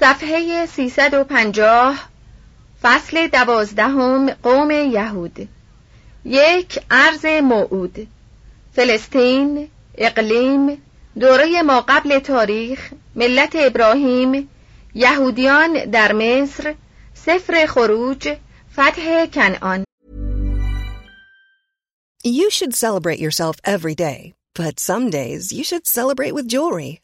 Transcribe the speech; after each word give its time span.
صفحه 0.00 0.66
350 0.66 1.96
فصل 2.82 3.26
دوازدهم 3.26 4.30
قوم 4.30 4.70
یهود. 4.70 5.48
یک 6.24 6.80
عرض 6.90 7.24
موعود. 7.26 8.08
فلسطین 8.72 9.68
اقلیم 9.98 10.82
دوره 11.20 11.62
ما 11.62 11.80
قبل 11.80 12.18
تاریخ 12.18 12.92
ملت 13.16 13.52
ابراهیم 13.54 14.48
یهودیان 14.94 15.84
در 15.84 16.12
مصر 16.12 16.74
سفر 17.14 17.66
خروج 17.66 18.36
فتح 18.72 19.26
کنعان. 19.26 19.84
You 22.24 22.50
should 22.50 22.74
celebrate 22.74 23.18
yourself 23.18 23.56
every 23.64 23.94
day, 23.94 24.34
but 24.54 24.80
some 24.80 25.10
days 25.10 25.52
you 25.52 25.62
should 25.62 25.86
celebrate 25.86 26.34
with 26.34 26.48
jewelry. 26.48 27.03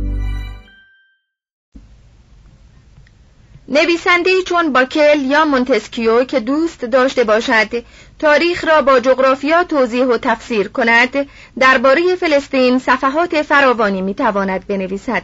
نویسنده 3.73 4.43
چون 4.43 4.73
باکل 4.73 5.19
یا 5.19 5.45
مونتسکیو 5.45 6.23
که 6.23 6.39
دوست 6.39 6.85
داشته 6.85 7.23
باشد 7.23 7.83
تاریخ 8.19 8.63
را 8.63 8.81
با 8.81 8.99
جغرافیا 8.99 9.63
توضیح 9.63 10.05
و 10.05 10.17
تفسیر 10.17 10.67
کند 10.67 11.27
درباره 11.59 12.15
فلسطین 12.15 12.79
صفحات 12.79 13.41
فراوانی 13.41 14.01
می‌تواند 14.01 14.67
بنویسد. 14.67 15.23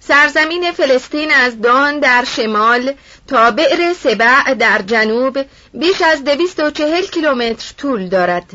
سرزمین 0.00 0.72
فلسطین 0.72 1.30
از 1.30 1.60
دان 1.60 1.98
در 1.98 2.24
شمال 2.24 2.92
تا 3.26 3.50
بئر 3.50 3.92
سبع 3.92 4.54
در 4.54 4.82
جنوب 4.82 5.38
بیش 5.74 6.02
از 6.02 6.24
دویست 6.24 6.60
و 6.60 6.70
چهل 6.70 7.02
کیلومتر 7.02 7.74
طول 7.78 8.08
دارد. 8.08 8.50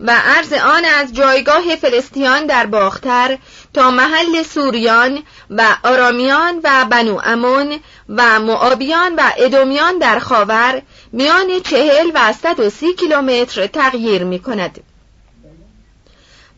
و 0.00 0.10
عرض 0.24 0.52
آن 0.52 0.84
از 0.84 1.14
جایگاه 1.14 1.76
فلسطیان 1.76 2.46
در 2.46 2.66
باختر 2.66 3.38
تا 3.74 3.90
محل 3.90 4.42
سوریان 4.42 5.22
و 5.50 5.76
آرامیان 5.82 6.60
و 6.64 6.84
بنو 6.90 7.20
امون 7.24 7.80
و 8.08 8.40
معابیان 8.40 9.14
و 9.14 9.22
ادومیان 9.36 9.98
در 9.98 10.18
خاور 10.18 10.82
میان 11.12 11.60
چهل 11.60 12.10
و 12.14 12.32
صد 12.32 12.60
و 12.60 12.70
سی 12.70 12.94
کیلومتر 12.94 13.66
تغییر 13.66 14.24
می 14.24 14.38
کند. 14.38 14.80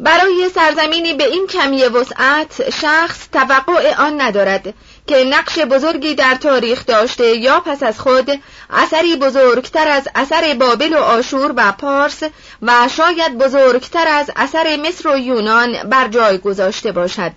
برای 0.00 0.50
سرزمینی 0.54 1.14
به 1.14 1.24
این 1.24 1.46
کمی 1.46 1.84
وسعت 1.84 2.70
شخص 2.70 3.28
توقع 3.32 3.94
آن 3.98 4.20
ندارد 4.20 4.74
که 5.10 5.24
نقش 5.24 5.58
بزرگی 5.58 6.14
در 6.14 6.34
تاریخ 6.34 6.86
داشته 6.86 7.36
یا 7.36 7.60
پس 7.60 7.82
از 7.82 8.00
خود 8.00 8.40
اثری 8.70 9.16
بزرگتر 9.16 9.88
از 9.88 10.08
اثر 10.14 10.54
بابل 10.54 10.92
و 10.92 10.98
آشور 10.98 11.52
و 11.56 11.72
پارس 11.72 12.22
و 12.62 12.88
شاید 12.96 13.38
بزرگتر 13.38 14.08
از 14.08 14.30
اثر 14.36 14.76
مصر 14.76 15.08
و 15.08 15.18
یونان 15.18 15.82
بر 15.82 16.08
جای 16.08 16.38
گذاشته 16.38 16.92
باشد. 16.92 17.32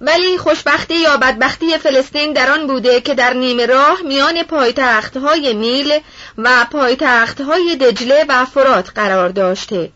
ولی 0.00 0.38
خوشبختی 0.38 0.94
یا 0.94 1.16
بدبختی 1.16 1.78
فلسطین 1.78 2.32
در 2.32 2.50
آن 2.50 2.66
بوده 2.66 3.00
که 3.00 3.14
در 3.14 3.32
نیمه 3.34 3.66
راه 3.66 3.98
میان 4.04 4.42
پایتختهای 4.42 5.54
نیل 5.54 5.98
و 6.38 6.66
پایتختهای 6.72 7.76
دجله 7.76 8.24
و 8.28 8.44
فرات 8.44 8.90
قرار 8.94 9.28
داشته. 9.28 9.90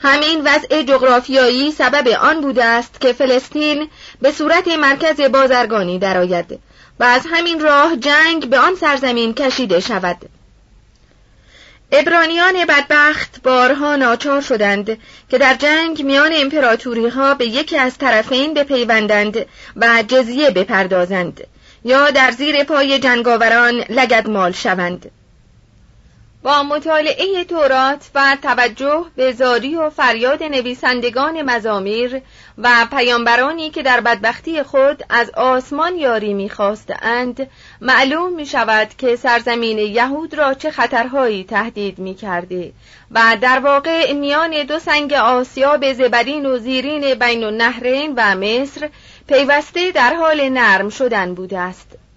همین 0.00 0.40
وضع 0.44 0.82
جغرافیایی 0.82 1.72
سبب 1.72 2.08
آن 2.08 2.40
بوده 2.40 2.64
است 2.64 3.00
که 3.00 3.12
فلسطین 3.12 3.88
به 4.22 4.32
صورت 4.32 4.68
مرکز 4.68 5.20
بازرگانی 5.20 5.98
درآید 5.98 6.58
و 7.00 7.04
از 7.04 7.22
همین 7.30 7.60
راه 7.60 7.96
جنگ 7.96 8.48
به 8.48 8.58
آن 8.58 8.74
سرزمین 8.74 9.34
کشیده 9.34 9.80
شود. 9.80 10.16
ابرانیان 11.92 12.64
بدبخت 12.68 13.42
بارها 13.42 13.96
ناچار 13.96 14.40
شدند 14.40 14.98
که 15.30 15.38
در 15.38 15.54
جنگ 15.54 16.02
میان 16.02 16.30
امپراتوری 16.34 17.08
ها 17.08 17.34
به 17.34 17.46
یکی 17.46 17.76
از 17.76 17.98
طرفین 17.98 18.54
بپیوندند 18.54 19.46
و 19.76 20.04
جزیه 20.08 20.50
بپردازند 20.50 21.46
یا 21.84 22.10
در 22.10 22.30
زیر 22.30 22.64
پای 22.64 22.98
جنگاوران 22.98 23.74
لگدمال 23.74 24.52
شوند. 24.52 25.10
با 26.42 26.62
مطالعه 26.62 27.44
تورات 27.44 28.10
و 28.14 28.36
توجه 28.42 29.04
به 29.16 29.32
زاری 29.32 29.76
و 29.76 29.90
فریاد 29.90 30.42
نویسندگان 30.42 31.42
مزامیر 31.42 32.22
و 32.58 32.86
پیامبرانی 32.90 33.70
که 33.70 33.82
در 33.82 34.00
بدبختی 34.00 34.62
خود 34.62 35.02
از 35.10 35.30
آسمان 35.30 35.96
یاری 35.96 36.34
می‌خواستند 36.34 37.50
معلوم 37.80 38.32
می 38.32 38.46
شود 38.46 38.88
که 38.98 39.16
سرزمین 39.16 39.78
یهود 39.78 40.34
را 40.34 40.54
چه 40.54 40.70
خطرهایی 40.70 41.44
تهدید 41.44 41.98
می 41.98 42.16
و 43.10 43.36
در 43.40 43.58
واقع 43.58 44.12
میان 44.12 44.62
دو 44.62 44.78
سنگ 44.78 45.12
آسیاب 45.12 45.92
زبرین 45.92 46.46
و 46.46 46.58
زیرین 46.58 47.14
بین 47.14 47.44
النهرین 47.44 48.14
و 48.16 48.34
مصر 48.34 48.90
پیوسته 49.28 49.90
در 49.90 50.14
حال 50.14 50.48
نرم 50.48 50.88
شدن 50.88 51.34
بوده 51.34 51.58
است. 51.58 52.07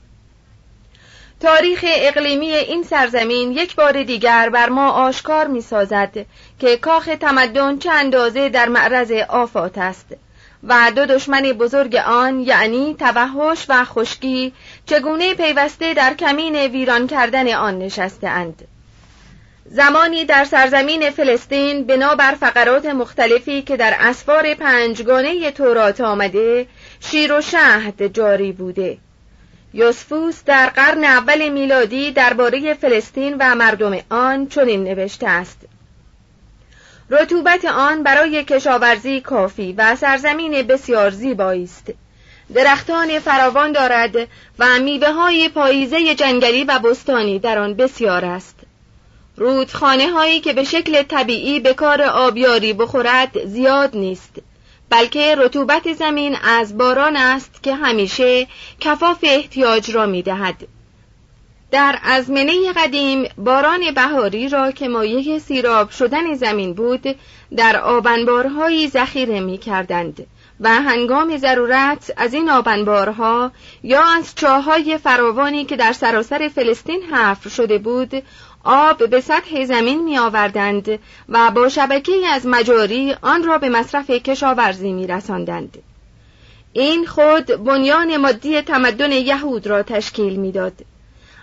تاریخ 1.41 1.85
اقلیمی 1.87 2.51
این 2.51 2.83
سرزمین 2.83 3.51
یک 3.51 3.75
بار 3.75 4.03
دیگر 4.03 4.49
بر 4.49 4.69
ما 4.69 4.91
آشکار 4.91 5.47
می 5.47 5.61
سازد 5.61 6.25
که 6.59 6.77
کاخ 6.77 7.09
تمدن 7.19 7.77
چه 7.77 7.91
اندازه 7.91 8.49
در 8.49 8.69
معرض 8.69 9.11
آفات 9.29 9.77
است 9.77 10.05
و 10.63 10.91
دو 10.95 11.05
دشمن 11.05 11.41
بزرگ 11.41 11.95
آن 11.95 12.39
یعنی 12.39 12.95
توحش 12.99 13.65
و 13.69 13.85
خشکی 13.85 14.53
چگونه 14.85 15.33
پیوسته 15.33 15.93
در 15.93 16.13
کمین 16.13 16.55
ویران 16.55 17.07
کردن 17.07 17.53
آن 17.53 17.79
نشسته 17.79 18.27
اند. 18.27 18.67
زمانی 19.65 20.25
در 20.25 20.45
سرزمین 20.45 21.09
فلسطین 21.09 21.83
بنابر 21.83 22.35
فقرات 22.39 22.85
مختلفی 22.85 23.61
که 23.61 23.77
در 23.77 23.95
اسفار 23.99 24.53
پنجگانه 24.53 25.51
تورات 25.51 26.01
آمده 26.01 26.67
شیر 26.99 27.33
و 27.33 27.41
شهد 27.41 28.13
جاری 28.13 28.51
بوده 28.51 28.97
یوسفوس 29.73 30.43
در 30.45 30.69
قرن 30.69 31.03
اول 31.03 31.49
میلادی 31.49 32.11
درباره 32.11 32.73
فلسطین 32.73 33.35
و 33.39 33.55
مردم 33.55 33.97
آن 34.09 34.47
چنین 34.47 34.83
نوشته 34.83 35.27
است. 35.27 35.57
رطوبت 37.09 37.65
آن 37.65 38.03
برای 38.03 38.43
کشاورزی 38.43 39.21
کافی 39.21 39.73
و 39.77 39.95
سرزمین 39.95 40.61
بسیار 40.61 41.09
زیبایی 41.09 41.63
است. 41.63 41.93
درختان 42.53 43.19
فراوان 43.19 43.71
دارد 43.71 44.15
و 44.59 44.79
میوه 44.79 45.11
های 45.11 45.49
پاییزه 45.49 46.15
جنگلی 46.15 46.63
و 46.63 46.79
بستانی 46.79 47.39
در 47.39 47.59
آن 47.59 47.73
بسیار 47.73 48.25
است. 48.25 48.55
رودخانه 49.37 50.11
هایی 50.11 50.39
که 50.39 50.53
به 50.53 50.63
شکل 50.63 51.03
طبیعی 51.03 51.59
به 51.59 51.73
کار 51.73 52.01
آبیاری 52.01 52.73
بخورد 52.73 53.45
زیاد 53.45 53.97
نیست. 53.97 54.31
بلکه 54.91 55.35
رطوبت 55.35 55.93
زمین 55.93 56.35
از 56.43 56.77
باران 56.77 57.15
است 57.17 57.63
که 57.63 57.75
همیشه 57.75 58.47
کفاف 58.79 59.19
احتیاج 59.23 59.91
را 59.91 60.05
می 60.05 60.21
دهد. 60.21 60.67
در 61.71 61.99
ازمنه 62.03 62.73
قدیم 62.75 63.23
باران 63.37 63.91
بهاری 63.95 64.49
را 64.49 64.71
که 64.71 64.87
مایه 64.87 65.39
سیراب 65.39 65.89
شدن 65.89 66.33
زمین 66.33 66.73
بود 66.73 67.15
در 67.57 67.77
آبنبارهایی 67.77 68.87
ذخیره 68.87 69.39
می 69.39 69.57
کردند 69.57 70.27
و 70.59 70.69
هنگام 70.69 71.37
ضرورت 71.37 72.11
از 72.17 72.33
این 72.33 72.49
آبنبارها 72.49 73.51
یا 73.83 74.03
از 74.17 74.35
چاهای 74.35 74.97
فراوانی 74.97 75.65
که 75.65 75.75
در 75.75 75.93
سراسر 75.93 76.47
فلسطین 76.55 77.03
حفر 77.03 77.49
شده 77.49 77.77
بود 77.77 78.23
آب 78.63 79.09
به 79.09 79.21
سطح 79.21 79.65
زمین 79.65 80.03
می 80.03 80.17
آوردند 80.17 80.99
و 81.29 81.51
با 81.51 81.69
شبکه 81.69 82.27
از 82.27 82.45
مجاری 82.45 83.15
آن 83.21 83.43
را 83.43 83.57
به 83.57 83.69
مصرف 83.69 84.09
کشاورزی 84.09 84.93
می 84.93 85.07
رساندند. 85.07 85.77
این 86.73 87.05
خود 87.05 87.45
بنیان 87.45 88.17
مادی 88.17 88.61
تمدن 88.61 89.11
یهود 89.11 89.67
را 89.67 89.83
تشکیل 89.83 90.35
می‌داد. 90.35 90.73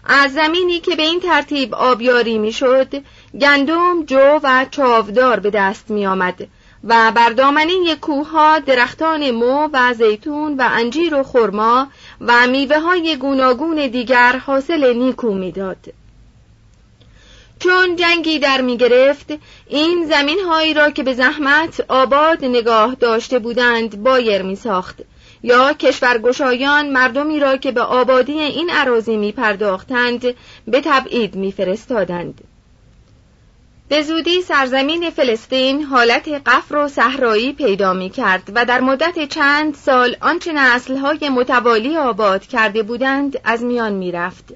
از 0.04 0.32
زمینی 0.32 0.80
که 0.80 0.96
به 0.96 1.02
این 1.02 1.20
ترتیب 1.20 1.74
آبیاری 1.74 2.38
می‌شد 2.38 3.02
گندم 3.40 4.04
جو 4.04 4.40
و 4.42 4.66
چاودار 4.70 5.40
به 5.40 5.50
دست 5.50 5.90
می 5.90 6.06
آمد 6.06 6.48
و 6.84 7.12
بر 7.14 7.30
دامنه 7.30 7.96
کوهها 8.00 8.58
درختان 8.58 9.30
مو 9.30 9.68
و 9.72 9.94
زیتون 9.94 10.56
و 10.56 10.68
انجیر 10.70 11.14
و 11.14 11.22
خرما 11.22 11.88
و 12.20 12.46
میوه 12.46 12.78
های 12.80 13.16
گوناگون 13.16 13.86
دیگر 13.86 14.36
حاصل 14.46 14.96
نیکو 14.96 15.34
می‌داد. 15.34 15.97
چون 17.58 17.96
جنگی 17.96 18.38
در 18.38 18.60
می 18.60 18.76
گرفت 18.76 19.32
این 19.68 20.06
زمین 20.06 20.38
هایی 20.40 20.74
را 20.74 20.90
که 20.90 21.02
به 21.02 21.14
زحمت 21.14 21.84
آباد 21.88 22.44
نگاه 22.44 22.94
داشته 22.94 23.38
بودند 23.38 24.02
بایر 24.02 24.42
می 24.42 24.56
ساخت 24.56 24.96
یا 25.42 25.72
کشورگشایان 25.72 26.90
مردمی 26.90 27.40
را 27.40 27.56
که 27.56 27.72
به 27.72 27.80
آبادی 27.80 28.40
این 28.40 28.70
عراضی 28.70 29.16
می 29.16 29.32
پرداختند 29.32 30.22
به 30.66 30.80
تبعید 30.84 31.34
می 31.34 31.52
فرستادند. 31.52 32.40
به 33.88 34.02
زودی 34.02 34.42
سرزمین 34.42 35.10
فلسطین 35.10 35.82
حالت 35.82 36.28
قفر 36.28 36.76
و 36.76 36.88
صحرایی 36.88 37.52
پیدا 37.52 37.92
می 37.92 38.10
کرد 38.10 38.52
و 38.54 38.64
در 38.64 38.80
مدت 38.80 39.28
چند 39.28 39.74
سال 39.74 40.16
آنچه 40.20 40.52
نسلهای 40.52 41.28
متوالی 41.28 41.96
آباد 41.96 42.46
کرده 42.46 42.82
بودند 42.82 43.40
از 43.44 43.62
میان 43.62 43.92
می 43.92 44.12
رفت. 44.12 44.54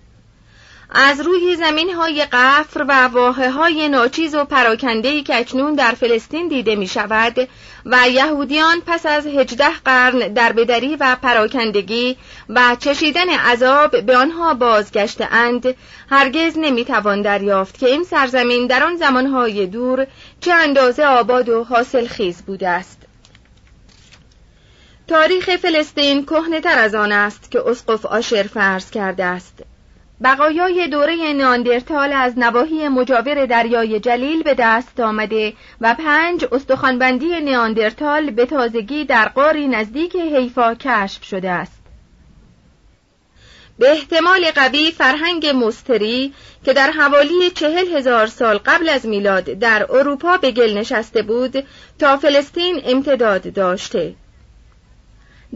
از 0.94 1.20
روی 1.20 1.56
زمین 1.56 1.94
های 1.94 2.24
قفر 2.32 2.84
و 2.88 3.08
واحه 3.08 3.50
های 3.50 3.88
ناچیز 3.88 4.34
و 4.34 4.44
پراکندهی 4.44 5.22
که 5.22 5.38
اکنون 5.38 5.74
در 5.74 5.92
فلسطین 5.92 6.48
دیده 6.48 6.76
می 6.76 6.86
شود 6.86 7.48
و 7.86 8.08
یهودیان 8.08 8.82
پس 8.86 9.06
از 9.06 9.26
هجده 9.26 9.70
قرن 9.84 10.18
در 10.18 10.52
بدری 10.52 10.96
و 11.00 11.16
پراکندگی 11.22 12.16
و 12.48 12.76
چشیدن 12.78 13.28
عذاب 13.28 14.00
به 14.00 14.16
آنها 14.16 14.54
بازگشته 14.54 15.28
اند 15.30 15.74
هرگز 16.10 16.58
نمی 16.58 16.84
توان 16.84 17.22
دریافت 17.22 17.78
که 17.78 17.86
این 17.86 18.04
سرزمین 18.04 18.66
در 18.66 18.84
آن 18.84 18.96
زمانهای 18.96 19.66
دور 19.66 20.06
چه 20.40 20.52
اندازه 20.52 21.04
آباد 21.04 21.48
و 21.48 21.64
حاصل 21.64 22.06
خیز 22.06 22.42
بوده 22.42 22.68
است. 22.68 23.02
تاریخ 25.08 25.56
فلسطین 25.56 26.26
کهنه 26.26 26.60
تر 26.60 26.78
از 26.78 26.94
آن 26.94 27.12
است 27.12 27.50
که 27.50 27.68
اسقف 27.68 28.06
آشر 28.06 28.42
فرض 28.42 28.90
کرده 28.90 29.24
است. 29.24 29.71
بقایای 30.24 30.88
دوره 30.88 31.32
ناندرتال 31.32 32.12
از 32.12 32.38
نواحی 32.38 32.88
مجاور 32.88 33.46
دریای 33.46 34.00
جلیل 34.00 34.42
به 34.42 34.54
دست 34.54 35.00
آمده 35.00 35.52
و 35.80 35.94
پنج 35.94 36.44
استخوانبندی 36.52 37.40
نیاندرتال 37.40 38.30
به 38.30 38.46
تازگی 38.46 39.04
در 39.04 39.28
قاری 39.28 39.68
نزدیک 39.68 40.16
حیفا 40.16 40.74
کشف 40.74 41.24
شده 41.24 41.50
است. 41.50 41.82
به 43.78 43.90
احتمال 43.90 44.50
قوی 44.50 44.90
فرهنگ 44.90 45.46
مستری 45.46 46.32
که 46.64 46.72
در 46.72 46.90
حوالی 46.90 47.50
چهل 47.50 47.96
هزار 47.96 48.26
سال 48.26 48.58
قبل 48.58 48.88
از 48.88 49.06
میلاد 49.06 49.44
در 49.44 49.86
اروپا 49.90 50.36
به 50.36 50.50
گل 50.50 50.78
نشسته 50.78 51.22
بود 51.22 51.64
تا 51.98 52.16
فلسطین 52.16 52.80
امتداد 52.84 53.52
داشته. 53.52 54.14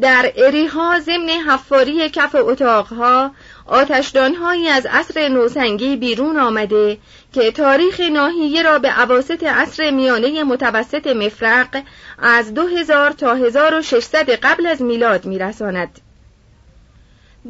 در 0.00 0.32
اریها 0.36 1.00
ضمن 1.00 1.28
حفاری 1.28 2.10
کف 2.10 2.34
اتاقها 2.34 3.30
آتشدانهایی 3.66 4.68
از 4.68 4.86
عصر 4.86 5.28
نوسنگی 5.28 5.96
بیرون 5.96 6.36
آمده 6.36 6.98
که 7.32 7.52
تاریخ 7.52 8.00
ناحیه 8.00 8.62
را 8.62 8.78
به 8.78 8.88
عواست 8.88 9.42
عصر 9.42 9.90
میانه 9.90 10.44
متوسط 10.44 11.06
مفرق 11.06 11.82
از 12.18 12.54
2000 12.54 13.10
تا 13.10 13.34
1600 13.34 14.30
قبل 14.30 14.66
از 14.66 14.82
میلاد 14.82 15.24
میرساند. 15.24 16.00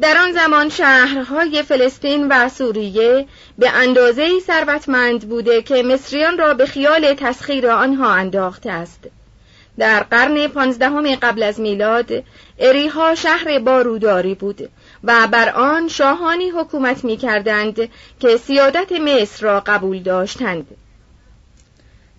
در 0.01 0.17
آن 0.17 0.31
زمان 0.31 0.69
شهرهای 0.69 1.63
فلسطین 1.63 2.27
و 2.27 2.49
سوریه 2.49 3.25
به 3.57 3.69
اندازه 3.69 4.39
ثروتمند 4.39 5.29
بوده 5.29 5.61
که 5.61 5.83
مصریان 5.83 6.37
را 6.37 6.53
به 6.53 6.65
خیال 6.65 7.13
تسخیر 7.13 7.69
آنها 7.69 8.13
انداخته 8.13 8.71
است. 8.71 8.99
در 9.79 10.03
قرن 10.03 10.47
پانزدهم 10.47 11.15
قبل 11.15 11.43
از 11.43 11.59
میلاد 11.59 12.23
اریها 12.59 13.15
شهر 13.15 13.59
باروداری 13.59 14.35
بود 14.35 14.69
و 15.03 15.27
بر 15.31 15.49
آن 15.49 15.87
شاهانی 15.87 16.49
حکومت 16.49 17.03
می 17.03 17.17
کردند 17.17 17.89
که 18.19 18.37
سیادت 18.37 18.91
مصر 18.91 19.45
را 19.45 19.59
قبول 19.59 20.03
داشتند. 20.03 20.67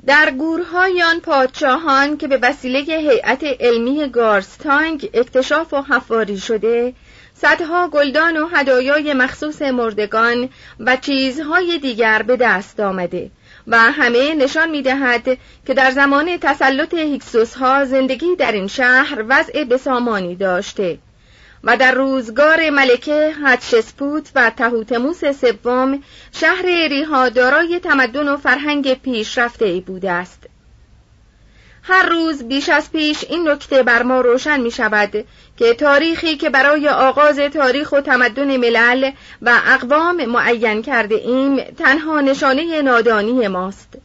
در 0.07 0.31
گورهای 0.31 1.03
آن 1.03 1.21
پادشاهان 1.21 2.17
که 2.17 2.29
به 2.29 2.39
وسیله 2.43 2.79
هیئت 2.79 3.45
علمی 3.61 4.09
گارستانگ 4.09 5.11
اکتشاف 5.15 5.73
و 5.73 5.83
حفاری 5.83 6.39
شده 6.39 6.95
صدها 7.35 7.89
گلدان 7.89 8.37
و 8.37 8.47
هدایای 8.47 9.15
مخصوص 9.15 9.63
مردگان 9.63 10.49
و 10.81 10.97
چیزهای 10.97 11.79
دیگر 11.79 12.23
به 12.23 12.37
دست 12.37 12.81
آمده. 12.81 13.31
و 13.69 13.79
همه 13.79 14.35
نشان 14.35 14.71
می 14.71 14.83
دهد 14.83 15.39
که 15.67 15.75
در 15.75 15.91
زمان 15.91 16.37
تسلط 16.37 16.95
هیکسوس 16.95 17.55
ها 17.55 17.85
زندگی 17.85 18.37
در 18.37 18.53
این 18.53 18.67
شهر 18.67 19.25
وضع 19.29 19.65
بسامانی 19.65 20.35
داشته 20.37 20.99
و 21.65 21.77
در 21.77 21.93
روزگار 21.93 22.71
ملکه 22.71 23.33
هتشسپوت 23.45 24.31
و 24.35 24.51
تهوتموس 24.51 25.25
سوم 25.25 26.03
شهر 26.33 26.67
ریها 26.67 27.29
دارای 27.29 27.81
تمدن 27.81 28.29
و 28.29 28.37
فرهنگ 28.37 28.95
پیشرفته 28.95 29.65
ای 29.65 29.81
بوده 29.81 30.11
است. 30.11 30.48
هر 31.89 32.09
روز 32.09 32.43
بیش 32.43 32.69
از 32.69 32.93
پیش 32.93 33.25
این 33.29 33.49
نکته 33.49 33.83
بر 33.83 34.03
ما 34.03 34.21
روشن 34.21 34.61
می 34.61 34.71
شود 34.71 35.25
که 35.57 35.75
تاریخی 35.75 36.37
که 36.37 36.51
برای 36.51 36.89
آغاز 36.89 37.39
تاریخ 37.39 37.93
و 37.93 38.01
تمدن 38.01 38.57
ملل 38.57 39.11
و 39.43 39.53
اقوام 39.67 40.25
معین 40.25 40.83
کرده 40.83 41.15
ایم 41.15 41.61
تنها 41.61 42.21
نشانه 42.21 42.83
نادانی 42.83 43.49
ماست 43.49 43.99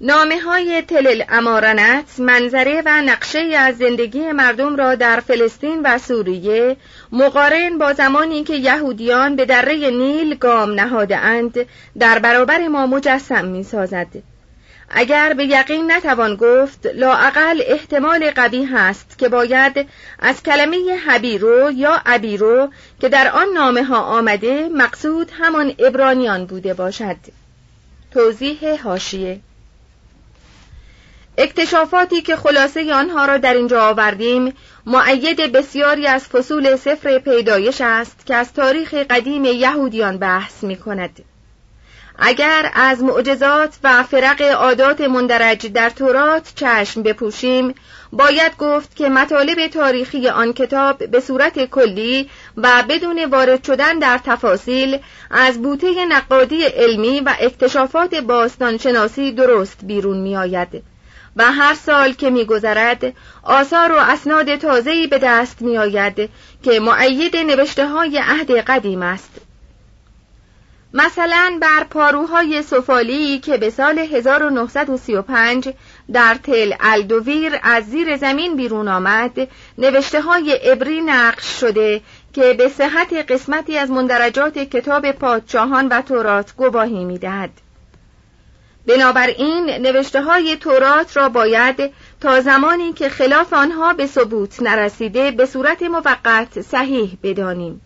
نامه 0.00 0.40
های 0.40 0.82
تل 0.82 1.22
امارنت 1.28 2.04
منظره 2.18 2.82
و 2.86 3.02
نقشه 3.02 3.38
از 3.38 3.76
زندگی 3.76 4.32
مردم 4.32 4.76
را 4.76 4.94
در 4.94 5.20
فلسطین 5.20 5.80
و 5.84 5.98
سوریه 5.98 6.76
مقارن 7.12 7.78
با 7.78 7.92
زمانی 7.92 8.44
که 8.44 8.54
یهودیان 8.54 9.36
به 9.36 9.44
دره 9.44 9.90
نیل 9.90 10.34
گام 10.34 10.70
نهاده 10.70 11.16
اند 11.16 11.66
در 11.98 12.18
برابر 12.18 12.68
ما 12.68 12.86
مجسم 12.86 13.44
می 13.44 13.62
سازد. 13.62 14.33
اگر 14.90 15.32
به 15.32 15.44
یقین 15.44 15.92
نتوان 15.92 16.36
گفت 16.36 16.86
لاعقل 16.86 17.62
احتمال 17.66 18.30
قوی 18.30 18.64
هست 18.64 19.18
که 19.18 19.28
باید 19.28 19.88
از 20.18 20.42
کلمه 20.42 20.96
حبیرو 21.06 21.70
یا 21.70 22.00
ابیرو 22.06 22.68
که 23.00 23.08
در 23.08 23.30
آن 23.30 23.46
نامه 23.54 23.84
ها 23.84 23.98
آمده 23.98 24.68
مقصود 24.68 25.30
همان 25.38 25.74
ابرانیان 25.78 26.46
بوده 26.46 26.74
باشد 26.74 27.16
توضیح 28.10 28.82
هاشیه 28.82 29.40
اکتشافاتی 31.38 32.22
که 32.22 32.36
خلاصه 32.36 32.94
آنها 32.94 33.24
را 33.24 33.36
در 33.36 33.54
اینجا 33.54 33.88
آوردیم 33.88 34.52
معید 34.86 35.52
بسیاری 35.52 36.06
از 36.06 36.24
فصول 36.24 36.76
سفر 36.76 37.18
پیدایش 37.18 37.80
است 37.80 38.26
که 38.26 38.34
از 38.34 38.52
تاریخ 38.52 38.94
قدیم 38.94 39.44
یهودیان 39.44 40.18
بحث 40.18 40.64
می 40.64 40.76
کند. 40.76 41.33
اگر 42.18 42.70
از 42.74 43.02
معجزات 43.02 43.74
و 43.84 44.02
فرق 44.02 44.42
عادات 44.42 45.00
مندرج 45.00 45.66
در 45.66 45.90
تورات 45.90 46.52
چشم 46.54 47.02
بپوشیم 47.02 47.74
باید 48.12 48.56
گفت 48.56 48.96
که 48.96 49.08
مطالب 49.08 49.66
تاریخی 49.66 50.28
آن 50.28 50.52
کتاب 50.52 51.06
به 51.06 51.20
صورت 51.20 51.64
کلی 51.64 52.30
و 52.56 52.84
بدون 52.88 53.24
وارد 53.24 53.64
شدن 53.64 53.98
در 53.98 54.20
تفاصیل 54.24 54.98
از 55.30 55.62
بوته 55.62 56.06
نقادی 56.06 56.64
علمی 56.64 57.20
و 57.20 57.34
اکتشافات 57.40 58.14
باستانشناسی 58.14 59.32
درست 59.32 59.78
بیرون 59.82 60.16
می 60.18 60.36
آید. 60.36 60.82
و 61.36 61.52
هر 61.52 61.74
سال 61.74 62.12
که 62.12 62.30
میگذرد 62.30 63.12
آثار 63.42 63.92
و 63.92 63.96
اسناد 63.96 64.56
تازه‌ای 64.56 65.06
به 65.06 65.18
دست 65.18 65.62
میآید 65.62 66.30
که 66.62 66.80
معید 66.80 67.36
نوشته 67.36 67.88
های 67.88 68.18
عهد 68.18 68.50
قدیم 68.50 69.02
است 69.02 69.43
مثلا 70.96 71.58
بر 71.60 71.84
پاروهای 71.84 72.62
سفالی 72.62 73.38
که 73.38 73.56
به 73.56 73.70
سال 73.70 73.98
1935 73.98 75.68
در 76.12 76.34
تل 76.34 76.72
الدویر 76.80 77.58
از 77.62 77.84
زیر 77.84 78.16
زمین 78.16 78.56
بیرون 78.56 78.88
آمد 78.88 79.48
نوشته 79.78 80.20
های 80.20 80.52
عبری 80.52 81.00
نقش 81.00 81.60
شده 81.60 82.00
که 82.32 82.52
به 82.52 82.68
صحت 82.68 83.12
قسمتی 83.12 83.78
از 83.78 83.90
مندرجات 83.90 84.58
کتاب 84.58 85.12
پادشاهان 85.12 85.88
و 85.88 86.02
تورات 86.02 86.54
گواهی 86.56 87.04
می‌دهد. 87.04 87.50
بنابراین 88.86 89.64
نوشته 89.64 90.22
های 90.22 90.56
تورات 90.56 91.16
را 91.16 91.28
باید 91.28 91.92
تا 92.20 92.40
زمانی 92.40 92.92
که 92.92 93.08
خلاف 93.08 93.52
آنها 93.52 93.92
به 93.92 94.06
ثبوت 94.06 94.62
نرسیده 94.62 95.30
به 95.30 95.46
صورت 95.46 95.82
موقت 95.82 96.60
صحیح 96.60 97.18
بدانیم 97.22 97.80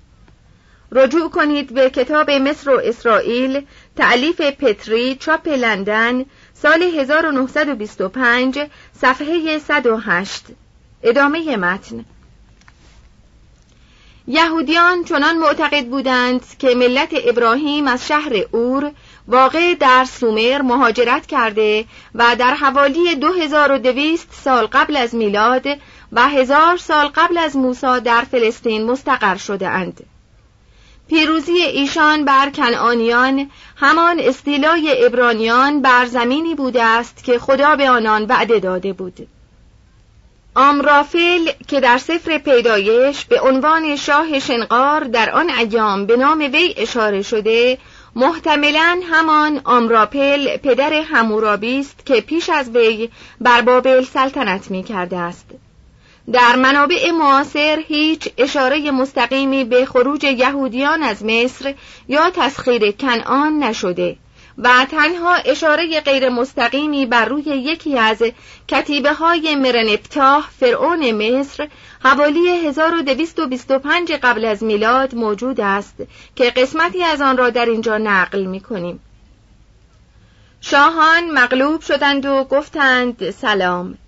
رجوع 0.92 1.30
کنید 1.30 1.74
به 1.74 1.90
کتاب 1.90 2.30
مصر 2.30 2.70
و 2.70 2.80
اسرائیل 2.84 3.66
تعلیف 3.96 4.40
پتری 4.40 5.14
چاپ 5.14 5.48
لندن 5.48 6.24
سال 6.54 6.82
1925 6.82 8.58
صفحه 9.00 9.58
108 9.58 10.44
ادامه 11.02 11.56
متن 11.56 12.04
یهودیان 14.26 15.04
چنان 15.04 15.38
معتقد 15.38 15.86
بودند 15.86 16.44
که 16.58 16.74
ملت 16.74 17.08
ابراهیم 17.24 17.88
از 17.88 18.06
شهر 18.06 18.32
اور 18.50 18.92
واقع 19.28 19.74
در 19.74 20.04
سومر 20.04 20.62
مهاجرت 20.62 21.26
کرده 21.26 21.84
و 22.14 22.36
در 22.38 22.54
حوالی 22.54 23.14
2200 23.14 24.28
سال 24.44 24.66
قبل 24.66 24.96
از 24.96 25.14
میلاد 25.14 25.66
و 26.12 26.28
هزار 26.28 26.76
سال 26.76 27.06
قبل 27.06 27.38
از 27.38 27.56
موسی 27.56 28.00
در 28.04 28.24
فلسطین 28.30 28.84
مستقر 28.84 29.36
شده 29.36 29.68
اند. 29.68 30.06
پیروزی 31.08 31.52
ایشان 31.52 32.24
بر 32.24 32.50
کنعانیان 32.50 33.50
همان 33.76 34.20
استیلای 34.20 35.04
ابرانیان 35.06 35.82
بر 35.82 36.06
زمینی 36.06 36.54
بوده 36.54 36.82
است 36.82 37.24
که 37.24 37.38
خدا 37.38 37.76
به 37.76 37.90
آنان 37.90 38.24
وعده 38.24 38.58
داده 38.58 38.92
بود. 38.92 39.28
آمرافل 40.54 41.50
که 41.68 41.80
در 41.80 41.98
سفر 41.98 42.38
پیدایش 42.38 43.24
به 43.24 43.40
عنوان 43.40 43.96
شاه 43.96 44.38
شنقار 44.38 45.04
در 45.04 45.30
آن 45.30 45.50
ایام 45.50 46.06
به 46.06 46.16
نام 46.16 46.38
وی 46.38 46.74
اشاره 46.76 47.22
شده 47.22 47.78
محتملا 48.16 49.00
همان 49.10 49.60
آمراپل 49.64 50.56
پدر 50.56 50.92
همورابی 50.92 51.80
است 51.80 52.06
که 52.06 52.20
پیش 52.20 52.50
از 52.50 52.68
وی 52.68 53.10
بر 53.40 53.60
بابل 53.60 54.04
سلطنت 54.04 54.70
می 54.70 54.82
کرده 54.82 55.16
است 55.16 55.46
در 56.32 56.56
منابع 56.56 57.10
معاصر 57.10 57.82
هیچ 57.88 58.28
اشاره 58.38 58.90
مستقیمی 58.90 59.64
به 59.64 59.86
خروج 59.86 60.24
یهودیان 60.24 61.02
از 61.02 61.24
مصر 61.24 61.74
یا 62.08 62.30
تسخیر 62.30 62.90
کنعان 62.90 63.58
نشده 63.58 64.16
و 64.58 64.86
تنها 64.90 65.34
اشاره 65.34 66.00
غیر 66.00 66.28
مستقیمی 66.28 67.06
بر 67.06 67.24
روی 67.24 67.42
یکی 67.42 67.98
از 67.98 68.22
کتیبه 68.68 69.12
های 69.12 69.54
مرنپتاه 69.54 70.48
فرعون 70.60 71.12
مصر 71.12 71.68
حوالی 72.02 72.48
1225 72.48 74.12
قبل 74.12 74.44
از 74.44 74.62
میلاد 74.62 75.14
موجود 75.14 75.60
است 75.60 75.94
که 76.36 76.50
قسمتی 76.50 77.02
از 77.02 77.20
آن 77.20 77.36
را 77.36 77.50
در 77.50 77.66
اینجا 77.66 77.98
نقل 77.98 78.44
می 78.44 78.60
کنیم. 78.60 79.00
شاهان 80.60 81.30
مغلوب 81.30 81.80
شدند 81.80 82.26
و 82.26 82.44
گفتند 82.44 83.30
سلام 83.30 83.98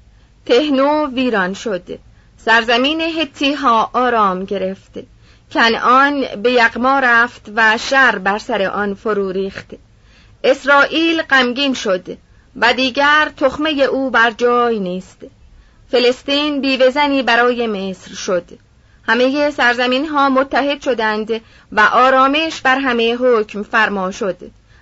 تهنو 0.46 1.06
ویران 1.06 1.54
شد 1.54 1.98
سرزمین 2.44 3.00
هتی 3.00 3.52
ها 3.52 3.90
آرام 3.92 4.44
گرفت 4.44 4.92
کنعان 5.52 6.26
به 6.42 6.52
یقما 6.52 6.98
رفت 6.98 7.50
و 7.56 7.78
شر 7.78 8.18
بر 8.18 8.38
سر 8.38 8.62
آن 8.62 8.94
فرو 8.94 9.32
ریخت. 9.32 9.66
اسرائیل 10.44 11.22
غمگین 11.22 11.74
شد 11.74 12.16
و 12.56 12.72
دیگر 12.72 13.32
تخمه 13.36 13.70
او 13.70 14.10
بر 14.10 14.30
جای 14.30 14.78
نیست. 14.78 15.18
فلسطین 15.90 16.60
بیوزنی 16.60 17.22
برای 17.22 17.66
مصر 17.66 18.14
شد. 18.14 18.44
همه 19.08 19.50
سرزمین 19.50 20.08
ها 20.08 20.28
متحد 20.28 20.82
شدند 20.82 21.40
و 21.72 21.80
آرامش 21.80 22.60
بر 22.60 22.78
همه 22.78 23.16
حکم 23.16 23.62
فرما 23.62 24.10
شد. 24.10 24.36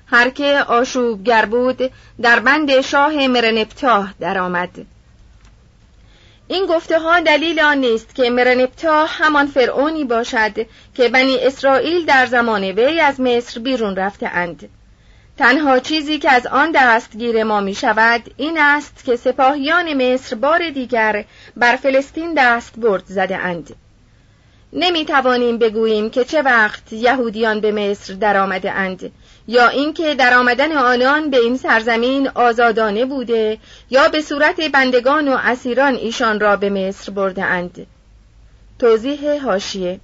هر 0.07 0.31
که 0.31 0.65
آشوبگر 0.69 1.45
بود 1.45 1.91
در 2.23 2.41
بند 2.41 2.81
شاه 2.81 3.27
مرنپتاه 3.27 4.15
درآمد. 4.21 4.87
این 6.49 6.67
گفته 6.67 6.99
ها 6.99 7.21
دلیل 7.21 7.61
آن 7.61 7.78
نیست 7.78 8.14
که 8.14 8.31
مرنپتاه 8.31 9.09
همان 9.12 9.47
فرعونی 9.47 10.05
باشد 10.05 10.67
که 10.95 11.09
بنی 11.09 11.38
اسرائیل 11.38 12.07
در 12.07 12.26
زمان 12.26 12.64
وی 12.64 13.00
از 13.00 13.21
مصر 13.21 13.61
بیرون 13.61 13.97
رفته 13.97 14.28
اند. 14.28 14.69
تنها 15.37 15.78
چیزی 15.78 16.19
که 16.19 16.31
از 16.31 16.47
آن 16.47 16.73
دستگیر 16.75 17.45
ما 17.45 17.61
می 17.61 17.75
شود 17.75 18.23
این 18.37 18.59
است 18.59 19.05
که 19.05 19.17
سپاهیان 19.17 19.95
مصر 19.95 20.37
بار 20.37 20.71
دیگر 20.71 21.25
بر 21.57 21.76
فلسطین 21.76 22.35
دست 22.37 22.76
برد 22.76 23.05
زده 23.07 23.37
اند. 23.37 23.75
نمی 24.73 25.05
توانیم 25.05 25.59
بگوییم 25.59 26.11
که 26.11 26.25
چه 26.25 26.43
وقت 26.43 26.93
یهودیان 26.93 27.61
به 27.61 27.73
مصر 27.73 28.14
درآمده 28.14 28.71
اند 28.71 29.12
یا 29.49 29.69
اینکه 29.69 30.14
درآمدن 30.14 30.73
آنان 30.73 31.31
به 31.31 31.37
این 31.37 31.57
سرزمین 31.57 32.28
آزادانه 32.28 33.05
بوده 33.05 33.59
یا 33.90 34.09
به 34.09 34.21
صورت 34.21 34.61
بندگان 34.61 35.28
و 35.28 35.37
اسیران 35.40 35.95
ایشان 35.95 36.40
را 36.40 36.57
به 36.57 36.71
مصر 36.71 37.12
برده 37.12 37.45
اند. 37.45 37.87
توضیح 38.78 39.45
هاشیه 39.45 40.00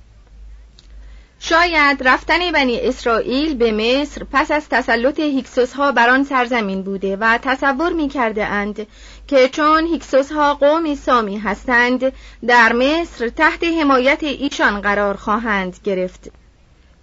شاید 1.41 2.09
رفتن 2.09 2.53
بنی 2.53 2.81
اسرائیل 2.81 3.55
به 3.55 3.73
مصر 3.73 4.23
پس 4.33 4.51
از 4.51 4.69
تسلط 4.69 5.21
هیکسوس 5.21 5.73
ها 5.73 5.93
بر 5.93 6.09
آن 6.09 6.25
سرزمین 6.25 6.83
بوده 6.83 7.17
و 7.17 7.39
تصور 7.43 7.93
می 7.93 8.09
کرده 8.09 8.45
اند 8.45 8.87
که 9.29 9.49
چون 9.49 9.87
هیکسوس 9.87 10.33
ها 10.33 10.55
قومی 10.55 10.97
سامی 10.97 11.39
هستند 11.39 12.13
در 12.47 12.73
مصر 12.73 13.29
تحت 13.29 13.65
حمایت 13.65 14.23
ایشان 14.23 14.81
قرار 14.81 15.17
خواهند 15.17 15.77
گرفت 15.85 16.31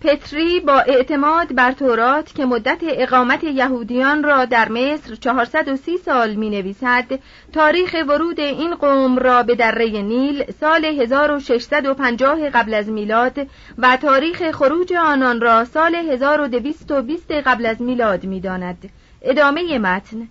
پتری 0.02 0.60
با 0.60 0.80
اعتماد 0.80 1.56
بر 1.56 1.72
تورات 1.72 2.36
که 2.36 2.46
مدت 2.46 2.80
اقامت 2.84 3.44
یهودیان 3.44 4.24
را 4.24 4.46
در 4.46 4.70
مصر 4.70 5.16
430 5.16 5.98
سال 5.98 6.36
می 6.36 6.50
نویسد 6.50 7.20
تاریخ 7.54 7.96
ورود 8.08 8.40
این 8.40 8.76
قوم 8.76 9.18
را 9.18 9.44
به 9.44 9.56
دره 9.56 10.02
نیل 10.02 10.52
سال 10.60 10.86
1650 10.86 12.50
قبل 12.50 12.74
از 12.74 12.90
میلاد 12.90 13.48
و 13.78 13.98
تاریخ 13.98 14.52
خروج 14.52 14.94
آنان 14.94 15.42
را 15.42 15.66
سال 15.66 15.96
1220 15.96 17.32
قبل 17.32 17.66
از 17.66 17.82
میلاد 17.82 18.24
می 18.24 18.40
داند. 18.40 18.90
ادامه 19.22 19.80
متن 19.80 20.28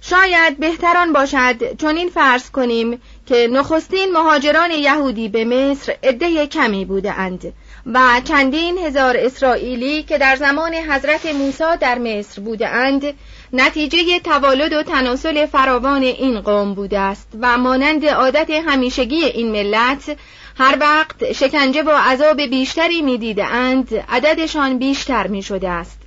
شاید 0.00 0.58
بهتران 0.58 1.12
باشد 1.12 1.76
چون 1.76 1.96
این 1.96 2.08
فرض 2.08 2.50
کنیم 2.50 3.00
که 3.26 3.48
نخستین 3.52 4.12
مهاجران 4.12 4.70
یهودی 4.70 5.28
به 5.28 5.44
مصر 5.44 5.96
عده 6.02 6.46
کمی 6.46 6.84
بوده 6.84 7.12
اند 7.12 7.52
و 7.86 8.20
چندین 8.24 8.78
هزار 8.78 9.16
اسرائیلی 9.16 10.02
که 10.02 10.18
در 10.18 10.36
زمان 10.36 10.74
حضرت 10.74 11.26
موسی 11.26 11.76
در 11.80 11.98
مصر 11.98 12.42
بوده 12.42 12.68
اند 12.68 13.14
نتیجه 13.52 14.20
توالد 14.20 14.72
و 14.72 14.82
تناسل 14.82 15.46
فراوان 15.46 16.02
این 16.02 16.40
قوم 16.40 16.74
بوده 16.74 16.98
است 16.98 17.28
و 17.40 17.58
مانند 17.58 18.06
عادت 18.06 18.50
همیشگی 18.50 19.24
این 19.24 19.52
ملت 19.52 20.16
هر 20.58 20.76
وقت 20.80 21.32
شکنجه 21.32 21.82
و 21.82 21.90
عذاب 21.90 22.42
بیشتری 22.42 23.02
می 23.02 23.36
اند 23.38 23.94
عددشان 24.08 24.78
بیشتر 24.78 25.26
می 25.26 25.42
شده 25.42 25.70
است. 25.70 26.03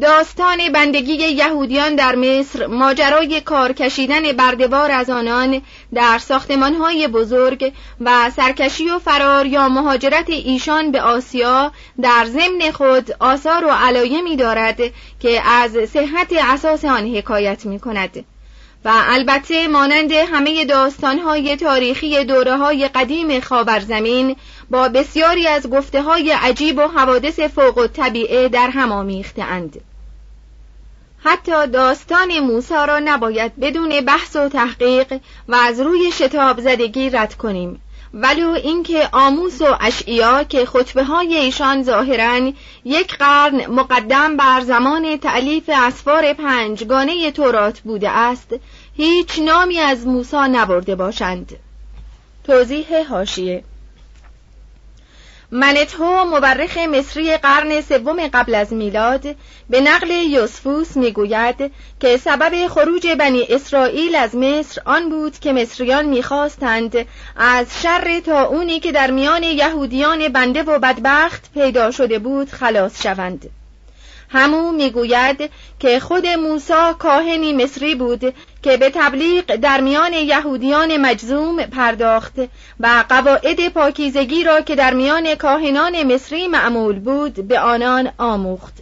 داستان 0.00 0.72
بندگی 0.74 1.12
یهودیان 1.12 1.94
در 1.94 2.14
مصر 2.14 2.66
ماجرای 2.66 3.40
کار 3.40 3.72
کشیدن 3.72 4.32
بردبار 4.32 4.90
از 4.90 5.10
آنان 5.10 5.62
در 5.94 6.18
ساختمانهای 6.18 7.08
بزرگ 7.08 7.72
و 8.00 8.30
سرکشی 8.30 8.90
و 8.90 8.98
فرار 8.98 9.46
یا 9.46 9.68
مهاجرت 9.68 10.30
ایشان 10.30 10.90
به 10.90 11.02
آسیا 11.02 11.72
در 12.02 12.24
ضمن 12.24 12.70
خود 12.72 13.12
آثار 13.20 13.64
و 13.64 13.70
علایمی 13.70 14.36
دارد 14.36 14.80
که 15.20 15.42
از 15.48 15.70
صحت 15.92 16.32
اساس 16.32 16.84
آن 16.84 17.14
حکایت 17.14 17.66
می 17.66 17.80
کند 17.80 18.24
و 18.86 18.90
البته 18.92 19.68
مانند 19.68 20.12
همه 20.12 20.64
داستانهای 20.64 21.56
تاریخی 21.56 22.24
دوره 22.24 22.56
های 22.56 22.88
قدیم 22.88 23.40
خاورزمین 23.40 24.36
با 24.70 24.88
بسیاری 24.88 25.46
از 25.46 25.70
گفته 25.70 26.02
های 26.02 26.30
عجیب 26.30 26.78
و 26.78 26.82
حوادث 26.82 27.40
فوق 27.40 27.78
و 27.78 27.86
طبیعه 27.86 28.48
در 28.48 28.70
هم 28.70 28.92
آمیخته 28.92 29.44
اند. 29.44 29.80
حتی 31.18 31.66
داستان 31.66 32.38
موسا 32.38 32.84
را 32.84 32.98
نباید 32.98 33.60
بدون 33.60 34.00
بحث 34.00 34.36
و 34.36 34.48
تحقیق 34.48 35.20
و 35.48 35.54
از 35.54 35.80
روی 35.80 36.12
شتاب 36.12 36.60
زدگی 36.60 37.10
رد 37.10 37.34
کنیم 37.34 37.80
ولو 38.18 38.50
اینکه 38.50 39.08
آموس 39.12 39.62
و 39.62 39.76
اشعیا 39.80 40.44
که 40.44 40.66
خطبه 40.66 41.04
های 41.04 41.34
ایشان 41.36 41.82
ظاهرا 41.82 42.52
یک 42.84 43.16
قرن 43.16 43.66
مقدم 43.66 44.36
بر 44.36 44.60
زمان 44.60 45.16
تعلیف 45.16 45.70
اسفار 45.74 46.32
پنجگانه 46.32 47.30
تورات 47.30 47.80
بوده 47.80 48.10
است 48.10 48.54
هیچ 48.96 49.38
نامی 49.38 49.78
از 49.78 50.06
موسا 50.06 50.46
نبرده 50.46 50.96
باشند. 50.96 51.56
توضیح 52.44 53.08
هاشیه 53.10 53.64
منتهو 55.50 56.24
مورخ 56.24 56.78
مصری 56.78 57.36
قرن 57.36 57.80
سوم 57.80 58.26
قبل 58.26 58.54
از 58.54 58.72
میلاد 58.72 59.36
به 59.70 59.80
نقل 59.80 60.10
یوسفوس 60.10 60.96
می‌گوید 60.96 61.72
که 62.00 62.16
سبب 62.16 62.66
خروج 62.68 63.06
بنی 63.06 63.46
اسرائیل 63.48 64.14
از 64.14 64.34
مصر 64.34 64.82
آن 64.84 65.08
بود 65.08 65.38
که 65.38 65.52
مصریان 65.52 66.06
می‌خواستند 66.06 67.06
از 67.36 67.82
شر 67.82 68.20
تا 68.20 68.44
اونی 68.44 68.80
که 68.80 68.92
در 68.92 69.10
میان 69.10 69.42
یهودیان 69.42 70.28
بنده 70.28 70.62
و 70.62 70.78
بدبخت 70.78 71.52
پیدا 71.54 71.90
شده 71.90 72.18
بود 72.18 72.50
خلاص 72.50 73.02
شوند. 73.02 73.50
همو 74.28 74.72
می‌گوید 74.72 75.50
که 75.80 76.00
خود 76.00 76.26
موسی 76.26 76.92
کاهنی 76.98 77.52
مصری 77.52 77.94
بود 77.94 78.34
که 78.66 78.76
به 78.76 78.90
تبلیغ 78.94 79.44
در 79.56 79.80
میان 79.80 80.12
یهودیان 80.12 80.96
مجزوم 80.96 81.56
پرداخت 81.66 82.34
و 82.80 83.04
قواعد 83.08 83.68
پاکیزگی 83.68 84.44
را 84.44 84.60
که 84.60 84.74
در 84.74 84.94
میان 84.94 85.34
کاهنان 85.34 86.14
مصری 86.14 86.48
معمول 86.48 86.98
بود 86.98 87.48
به 87.48 87.60
آنان 87.60 88.12
آموخت. 88.18 88.74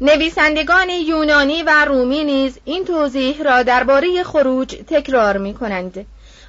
نویسندگان 0.00 0.88
یونانی 0.90 1.62
و 1.62 1.84
رومی 1.84 2.24
نیز 2.24 2.58
این 2.64 2.84
توضیح 2.84 3.42
را 3.42 3.62
درباره 3.62 4.22
خروج 4.22 4.68
تکرار 4.68 5.38
می 5.38 5.54
کنند 5.54 6.06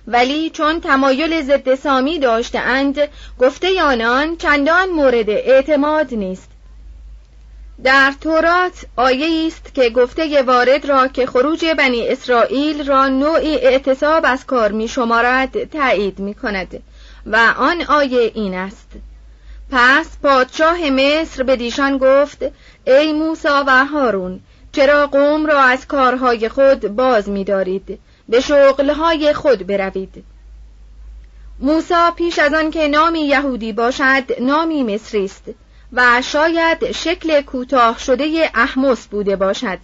ولی 0.08 0.50
چون 0.50 0.82
تمایل 0.82 1.41
ضد 1.41 1.75
سامی 1.75 2.20
داشتهاند 2.20 3.00
گفته 3.39 3.82
آنان 3.82 4.38
چندان 4.38 4.89
مورد 4.89 5.29
اعتماد 5.29 6.13
نیست. 6.13 6.49
در 7.83 8.13
تورات 8.21 8.86
آیه 8.95 9.48
است 9.48 9.74
که 9.74 9.89
گفته 9.89 10.41
وارد 10.41 10.86
را 10.86 11.07
که 11.07 11.25
خروج 11.25 11.65
بنی 11.65 12.07
اسرائیل 12.07 12.88
را 12.88 13.07
نوعی 13.07 13.55
اعتصاب 13.55 14.24
از 14.27 14.45
کار 14.45 14.71
می 14.71 14.88
شمارد 14.88 15.63
تایید 15.63 16.19
می 16.19 16.33
کند 16.33 16.83
و 17.25 17.53
آن 17.57 17.81
آیه 17.81 18.31
این 18.36 18.53
است. 18.53 18.91
پس 19.71 20.07
پادشاه 20.24 20.89
مصر 20.89 21.43
به 21.43 21.55
دیشان 21.55 21.98
گفت 21.98 22.45
ای 22.88 23.13
موسا 23.13 23.63
و 23.67 23.86
هارون 23.86 24.39
چرا 24.71 25.07
قوم 25.07 25.45
را 25.45 25.62
از 25.62 25.88
کارهای 25.88 26.50
خود 26.50 26.95
باز 26.95 27.29
می 27.29 27.43
دارید 27.43 28.00
به 28.29 28.39
شغلهای 28.39 29.33
خود 29.33 29.67
بروید. 29.67 30.24
موسا 31.59 32.12
پیش 32.12 32.39
از 32.39 32.53
آن 32.53 32.72
که 32.72 32.87
نامی 32.87 33.22
یهودی 33.22 33.74
باشد 33.74 34.42
نامی 34.42 34.83
مصری 34.83 35.25
است. 35.25 35.44
و 35.94 36.22
شاید 36.22 36.92
شکل 36.92 37.42
کوتاه 37.42 38.00
شده 38.00 38.52
احمس 38.56 39.08
بوده 39.08 39.36
باشد. 39.36 39.80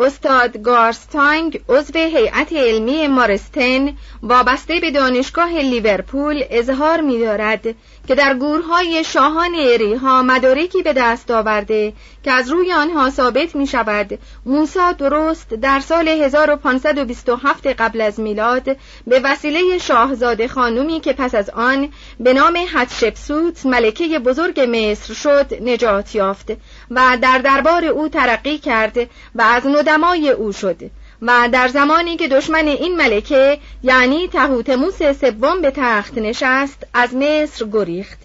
استاد 0.00 0.56
گارستانگ 0.62 1.60
عضو 1.68 1.98
هیئت 1.98 2.52
علمی 2.52 3.08
مارستن 3.08 3.96
وابسته 4.22 4.80
به 4.80 4.90
دانشگاه 4.90 5.52
لیورپول 5.52 6.44
اظهار 6.50 7.00
می‌دارد 7.00 7.66
که 8.08 8.14
در 8.14 8.34
گورهای 8.34 9.04
شاهان 9.04 9.54
اریها 9.54 10.22
مدارکی 10.22 10.82
به 10.82 10.92
دست 10.92 11.30
آورده 11.30 11.92
که 12.22 12.32
از 12.32 12.50
روی 12.50 12.72
آنها 12.72 13.10
ثابت 13.10 13.56
می 13.56 13.66
شود 13.66 14.18
موسا 14.46 14.92
درست 14.92 15.54
در 15.54 15.80
سال 15.80 16.08
1527 16.08 17.66
قبل 17.66 18.00
از 18.00 18.20
میلاد 18.20 18.76
به 19.06 19.20
وسیله 19.24 19.78
شاهزاده 19.78 20.48
خانومی 20.48 21.00
که 21.00 21.12
پس 21.12 21.34
از 21.34 21.50
آن 21.50 21.88
به 22.20 22.32
نام 22.32 22.58
حتشبسوت 22.74 23.66
ملکه 23.66 24.18
بزرگ 24.18 24.60
مصر 24.60 25.14
شد 25.14 25.54
نجات 25.62 26.14
یافت. 26.14 26.52
و 26.90 27.18
در 27.22 27.38
دربار 27.38 27.84
او 27.84 28.08
ترقی 28.08 28.58
کرد 28.58 28.96
و 29.34 29.42
از 29.42 29.66
ندمای 29.66 30.30
او 30.30 30.52
شد 30.52 30.76
و 31.22 31.48
در 31.52 31.68
زمانی 31.68 32.16
که 32.16 32.28
دشمن 32.28 32.66
این 32.68 32.96
ملکه 32.96 33.58
یعنی 33.82 34.28
تهوتموس 34.28 35.02
سوم 35.02 35.60
به 35.62 35.70
تخت 35.70 36.18
نشست 36.18 36.86
از 36.94 37.14
مصر 37.14 37.66
گریخت. 37.72 38.18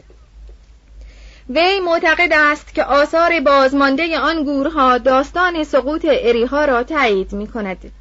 وی 1.49 1.79
معتقد 1.79 2.33
است 2.33 2.73
که 2.73 2.83
آثار 2.83 3.39
بازمانده 3.39 4.19
آن 4.19 4.43
گورها 4.43 4.97
داستان 4.97 5.63
سقوط 5.63 6.05
اریها 6.09 6.65
را 6.65 6.83
تایید 6.83 7.33
می 7.33 7.47
کند 7.47 7.91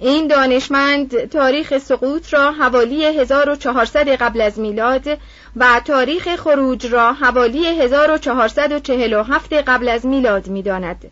این 0.00 0.26
دانشمند 0.26 1.28
تاریخ 1.28 1.78
سقوط 1.78 2.34
را 2.34 2.52
حوالی 2.52 3.04
1400 3.04 4.08
قبل 4.08 4.40
از 4.40 4.58
میلاد 4.58 5.18
و 5.56 5.80
تاریخ 5.84 6.36
خروج 6.36 6.86
را 6.86 7.12
حوالی 7.12 7.66
1447 7.66 9.52
قبل 9.52 9.88
از 9.88 10.06
میلاد 10.06 10.48
می 10.48 10.62
داند. 10.62 11.10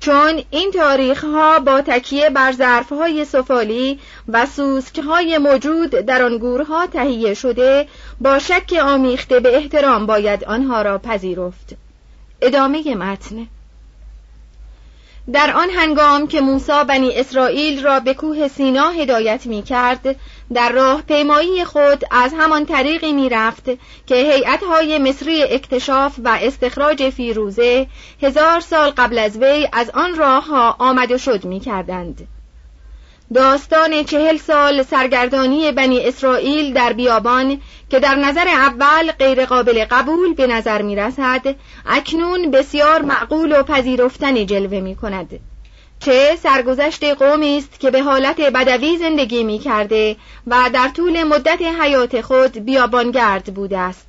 چون 0.00 0.42
این 0.50 0.70
تاریخ 0.70 1.24
ها 1.24 1.58
با 1.58 1.80
تکیه 1.80 2.30
بر 2.30 2.52
ظرف 2.52 2.92
های 2.92 3.24
سفالی 3.24 4.00
و 4.28 4.46
سوسک 4.46 4.98
های 4.98 5.38
موجود 5.38 5.90
در 5.90 6.22
آن 6.22 6.38
گورها 6.38 6.86
تهیه 6.86 7.34
شده 7.34 7.88
با 8.20 8.38
شک 8.38 8.72
آمیخته 8.82 9.40
به 9.40 9.56
احترام 9.56 10.06
باید 10.06 10.44
آنها 10.44 10.82
را 10.82 10.98
پذیرفت 10.98 11.76
ادامه 12.42 12.94
متن 12.94 13.48
در 15.32 15.52
آن 15.56 15.70
هنگام 15.70 16.26
که 16.26 16.40
موسی 16.40 16.84
بنی 16.88 17.14
اسرائیل 17.14 17.82
را 17.82 18.00
به 18.00 18.14
کوه 18.14 18.48
سینا 18.48 18.90
هدایت 18.90 19.46
می 19.46 19.62
کرد 19.62 20.16
در 20.54 20.72
راه 20.72 21.02
پیمایی 21.02 21.64
خود 21.64 22.04
از 22.10 22.34
همان 22.38 22.66
طریقی 22.66 23.12
می 23.12 23.28
رفت 23.28 23.64
که 24.06 24.14
هیئت‌های 24.14 24.98
مصری 24.98 25.42
اکتشاف 25.42 26.14
و 26.24 26.38
استخراج 26.42 27.10
فیروزه 27.10 27.86
هزار 28.22 28.60
سال 28.60 28.90
قبل 28.90 29.18
از 29.18 29.38
وی 29.38 29.68
از 29.72 29.90
آن 29.90 30.14
راه 30.14 30.46
ها 30.46 30.76
آمد 30.78 31.12
و 31.12 31.18
شد 31.18 31.44
می 31.44 31.60
کردند. 31.60 32.28
داستان 33.34 34.02
چهل 34.02 34.36
سال 34.36 34.82
سرگردانی 34.82 35.72
بنی 35.72 36.00
اسرائیل 36.04 36.72
در 36.72 36.92
بیابان 36.92 37.60
که 37.90 38.00
در 38.00 38.14
نظر 38.14 38.48
اول 38.48 39.12
غیرقابل 39.12 39.84
قبول 39.90 40.34
به 40.34 40.46
نظر 40.46 40.82
می 40.82 40.96
رسد 40.96 41.54
اکنون 41.86 42.50
بسیار 42.50 43.02
معقول 43.02 43.60
و 43.60 43.62
پذیرفتنی 43.62 44.46
جلوه 44.46 44.80
می 44.80 44.96
کند 44.96 45.40
چه 46.00 46.36
سرگذشت 46.42 47.04
قومی 47.04 47.58
است 47.58 47.80
که 47.80 47.90
به 47.90 48.02
حالت 48.02 48.40
بدوی 48.40 48.98
زندگی 48.98 49.44
می 49.44 49.58
کرده 49.58 50.16
و 50.46 50.70
در 50.72 50.88
طول 50.88 51.24
مدت 51.24 51.62
حیات 51.62 52.20
خود 52.20 52.64
بیابانگرد 52.64 53.54
بوده 53.54 53.78
است. 53.78 54.06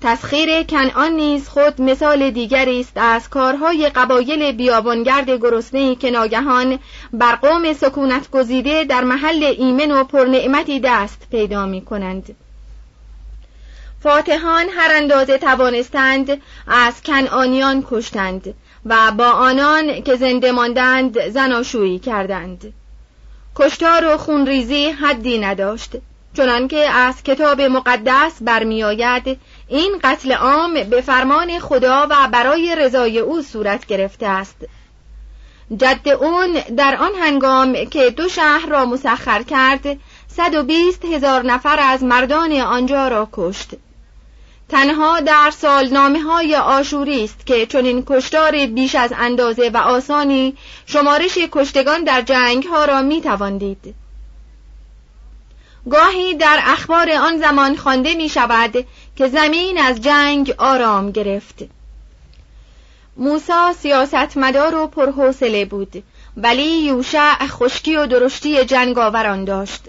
تسخیر 0.00 0.62
کنعان 0.62 1.12
نیز 1.12 1.48
خود 1.48 1.82
مثال 1.82 2.30
دیگری 2.30 2.80
است 2.80 2.92
از 2.96 3.28
کارهای 3.28 3.88
قبایل 3.88 4.52
بیابانگرد 4.52 5.30
گرسنه‌ای 5.30 5.96
که 5.96 6.10
ناگهان 6.10 6.78
بر 7.12 7.34
قوم 7.34 7.72
سکونت 7.72 8.30
گزیده 8.30 8.84
در 8.84 9.04
محل 9.04 9.44
ایمن 9.58 9.90
و 9.90 10.04
پرنعمتی 10.04 10.80
دست 10.80 11.26
پیدا 11.30 11.66
می 11.66 11.80
کنند. 11.80 12.36
فاتحان 14.02 14.66
هر 14.68 14.90
اندازه 14.94 15.38
توانستند 15.38 16.42
از 16.66 17.02
کنعانیان 17.02 17.84
کشتند 17.90 18.54
و 18.86 19.12
با 19.12 19.30
آنان 19.30 20.02
که 20.02 20.16
زنده 20.16 20.52
ماندند 20.52 21.28
زناشویی 21.28 21.98
کردند 21.98 22.72
کشتار 23.56 24.14
و 24.14 24.16
خونریزی 24.16 24.86
حدی 24.86 25.38
نداشت 25.38 25.90
چنانکه 26.36 26.90
از 26.90 27.22
کتاب 27.22 27.60
مقدس 27.60 28.32
برمیآید 28.40 29.38
این 29.68 30.00
قتل 30.04 30.32
عام 30.32 30.74
به 30.74 31.00
فرمان 31.00 31.58
خدا 31.58 32.06
و 32.10 32.28
برای 32.32 32.76
رضای 32.76 33.18
او 33.18 33.42
صورت 33.42 33.86
گرفته 33.86 34.26
است 34.26 34.56
جد 35.76 36.08
اون 36.08 36.52
در 36.76 36.96
آن 36.96 37.12
هنگام 37.20 37.84
که 37.84 38.10
دو 38.10 38.28
شهر 38.28 38.66
را 38.66 38.84
مسخر 38.84 39.42
کرد 39.42 39.98
120 40.28 41.04
هزار 41.04 41.42
نفر 41.42 41.80
از 41.80 42.02
مردان 42.02 42.52
آنجا 42.52 43.08
را 43.08 43.28
کشت 43.32 43.70
تنها 44.68 45.20
در 45.20 45.50
سالنامه 45.50 46.20
های 46.20 46.56
آشوری 46.56 47.24
است 47.24 47.46
که 47.46 47.66
چنین 47.66 48.04
کشتار 48.06 48.66
بیش 48.66 48.94
از 48.94 49.12
اندازه 49.16 49.70
و 49.74 49.76
آسانی 49.76 50.56
شمارش 50.86 51.38
کشتگان 51.52 52.04
در 52.04 52.22
جنگ 52.22 52.64
ها 52.64 52.84
را 52.84 53.02
می 53.02 53.20
تواندید. 53.20 53.94
گاهی 55.90 56.34
در 56.34 56.60
اخبار 56.64 57.10
آن 57.10 57.38
زمان 57.38 57.76
خوانده 57.76 58.14
می 58.14 58.28
شود 58.28 58.86
که 59.16 59.28
زمین 59.28 59.78
از 59.78 60.00
جنگ 60.00 60.54
آرام 60.58 61.10
گرفت. 61.10 61.64
موسا 63.16 63.72
سیاستمدار 63.72 64.74
و 64.74 64.86
پرحوصله 64.86 65.64
بود. 65.64 66.02
ولی 66.36 66.78
یوشع 66.78 67.46
خشکی 67.46 67.96
و 67.96 68.06
درشتی 68.06 68.64
جنگاوران 68.64 69.44
داشت. 69.44 69.82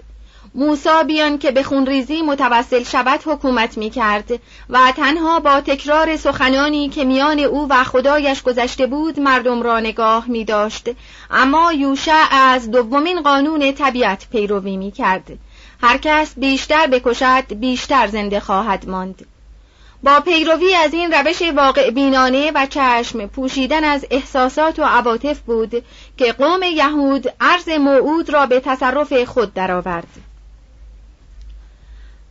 موسا 0.54 1.02
بیان 1.02 1.38
که 1.38 1.50
به 1.50 1.62
خونریزی 1.62 2.22
متوسل 2.22 2.82
شود 2.82 3.20
حکومت 3.26 3.78
می 3.78 3.90
کرد 3.90 4.30
و 4.70 4.92
تنها 4.96 5.40
با 5.40 5.60
تکرار 5.60 6.16
سخنانی 6.16 6.88
که 6.88 7.04
میان 7.04 7.38
او 7.38 7.66
و 7.70 7.84
خدایش 7.84 8.42
گذشته 8.42 8.86
بود 8.86 9.20
مردم 9.20 9.62
را 9.62 9.80
نگاه 9.80 10.28
می 10.28 10.44
داشت. 10.44 10.90
اما 11.30 11.72
یوشع 11.72 12.24
از 12.30 12.70
دومین 12.70 13.22
قانون 13.22 13.72
طبیعت 13.72 14.26
پیروی 14.32 14.76
می 14.76 14.90
کرد. 14.92 15.38
هر 15.82 15.98
کس 15.98 16.34
بیشتر 16.36 16.86
بکشد 16.86 17.54
بیشتر 17.54 18.06
زنده 18.06 18.40
خواهد 18.40 18.88
ماند 18.88 19.26
با 20.02 20.20
پیروی 20.20 20.74
از 20.74 20.94
این 20.94 21.12
روش 21.12 21.42
واقع 21.42 21.90
بینانه 21.90 22.52
و 22.54 22.66
چشم 22.66 23.26
پوشیدن 23.26 23.84
از 23.84 24.06
احساسات 24.10 24.78
و 24.78 24.82
عواطف 24.82 25.40
بود 25.40 25.84
که 26.16 26.32
قوم 26.32 26.62
یهود 26.62 27.26
عرض 27.40 27.68
موعود 27.68 28.30
را 28.30 28.46
به 28.46 28.60
تصرف 28.60 29.24
خود 29.24 29.54
درآورد. 29.54 30.08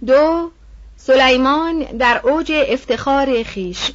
دو 0.06 0.52
سلیمان 0.98 1.80
در 1.80 2.22
اوج 2.24 2.52
افتخار 2.68 3.44
خیش 3.44 3.92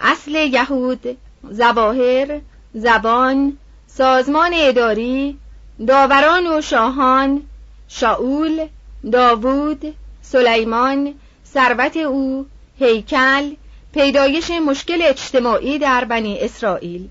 اصل 0.00 0.34
یهود 0.34 1.18
زواهر 1.50 2.40
زبان 2.74 3.58
سازمان 3.86 4.50
اداری 4.54 5.38
داوران 5.86 6.46
و 6.46 6.60
شاهان 6.60 7.42
شاول 7.88 8.66
داوود 9.12 9.94
سلیمان 10.22 11.14
ثروت 11.54 11.96
او 11.96 12.46
هیکل 12.78 13.54
پیدایش 13.94 14.50
مشکل 14.50 14.98
اجتماعی 15.02 15.78
در 15.78 16.04
بنی 16.04 16.38
اسرائیل. 16.40 17.08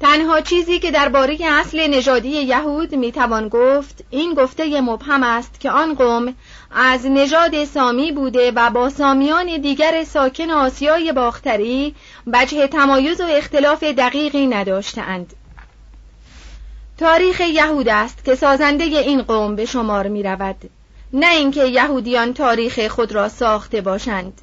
تنها 0.00 0.40
چیزی 0.40 0.78
که 0.78 0.90
درباره 0.90 1.38
اصل 1.44 1.86
نژادی 1.90 2.28
یهود 2.28 2.94
می‌توان 2.94 3.48
گفت 3.48 4.04
این 4.10 4.34
گفته 4.34 4.80
مبهم 4.80 5.22
است 5.22 5.60
که 5.60 5.70
آن 5.70 5.94
قوم 5.94 6.34
از 6.70 7.06
نژاد 7.06 7.64
سامی 7.64 8.12
بوده 8.12 8.50
و 8.50 8.70
با 8.70 8.90
سامیان 8.90 9.60
دیگر 9.60 10.04
ساکن 10.04 10.50
آسیای 10.50 11.12
باختری 11.12 11.94
وجه 12.26 12.66
تمایز 12.66 13.20
و 13.20 13.24
اختلاف 13.24 13.82
دقیقی 13.82 14.46
نداشتند 14.46 15.32
تاریخ 16.98 17.40
یهود 17.40 17.88
است 17.88 18.24
که 18.24 18.34
سازنده 18.34 18.84
این 18.84 19.22
قوم 19.22 19.56
به 19.56 19.64
شمار 19.64 20.08
می 20.08 20.22
رود 20.22 20.70
نه 21.12 21.34
اینکه 21.34 21.64
یهودیان 21.64 22.34
تاریخ 22.34 22.88
خود 22.88 23.12
را 23.12 23.28
ساخته 23.28 23.80
باشند. 23.80 24.40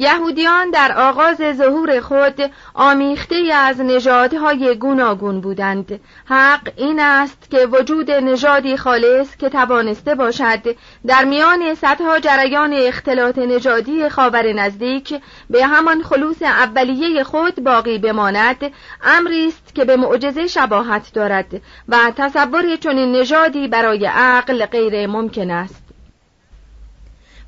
یهودیان 0.00 0.70
در 0.70 0.92
آغاز 0.98 1.36
ظهور 1.52 2.00
خود 2.00 2.50
آمیخته 2.74 3.36
از 3.54 3.80
نژادهای 3.80 4.74
گوناگون 4.74 5.40
بودند. 5.40 6.00
حق 6.24 6.72
این 6.76 7.00
است 7.00 7.50
که 7.50 7.66
وجود 7.66 8.10
نژادی 8.10 8.76
خالص 8.76 9.36
که 9.36 9.48
توانسته 9.48 10.14
باشد 10.14 10.76
در 11.06 11.24
میان 11.24 11.74
صدها 11.74 12.18
جریان 12.18 12.72
اختلاط 12.72 13.38
نژادی 13.38 14.08
خاور 14.08 14.52
نزدیک 14.52 15.20
به 15.50 15.66
همان 15.66 16.02
خلوص 16.02 16.42
اولیه 16.42 17.24
خود 17.24 17.64
باقی 17.64 17.98
بماند 17.98 18.72
امری 19.02 19.46
است 19.46 19.74
که 19.74 19.84
به 19.84 19.96
معجزه 19.96 20.46
شباهت 20.46 21.12
دارد 21.14 21.62
و 21.88 22.12
تصور 22.16 22.76
چنین 22.76 23.12
نژادی 23.12 23.68
برای 23.68 24.06
عقل 24.06 24.66
غیر 24.66 25.06
ممکن 25.06 25.50
است. 25.50 25.79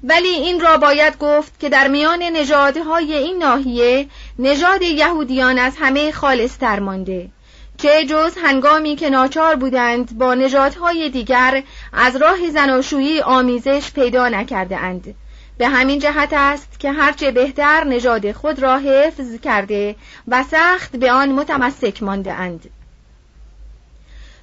ولی 0.05 0.29
این 0.29 0.61
را 0.61 0.77
باید 0.77 1.19
گفت 1.19 1.61
که 1.61 1.69
در 1.69 1.89
میان 1.89 2.23
نژادهای 2.23 3.15
این 3.15 3.39
ناحیه 3.39 4.07
نژاد 4.39 4.83
یهودیان 4.83 5.59
از 5.59 5.73
همه 5.81 6.13
خالصتر 6.13 6.79
مانده 6.79 7.29
چه 7.77 8.05
جز 8.05 8.37
هنگامی 8.45 8.97
که 8.97 9.11
ناچار 9.11 9.57
بودند 9.57 10.19
با 10.19 10.35
نژادهای 10.35 11.11
دیگر 11.11 11.63
از 11.93 12.17
راه 12.17 12.51
زناشویی 12.51 13.21
آمیزش 13.21 13.93
پیدا 13.93 14.29
نکرده 14.29 14.77
اند 14.77 15.15
به 15.59 15.69
همین 15.69 15.99
جهت 15.99 16.33
است 16.33 16.81
که 16.81 16.93
هرچه 16.93 17.31
بهتر 17.31 17.85
نژاد 17.85 18.33
خود 18.33 18.63
را 18.63 18.79
حفظ 18.79 19.41
کرده 19.43 19.97
و 20.29 20.43
سخت 20.43 20.97
به 20.97 21.13
آن 21.13 21.33
متمسک 21.33 22.03
مانده 22.03 22.33
اند 22.33 22.71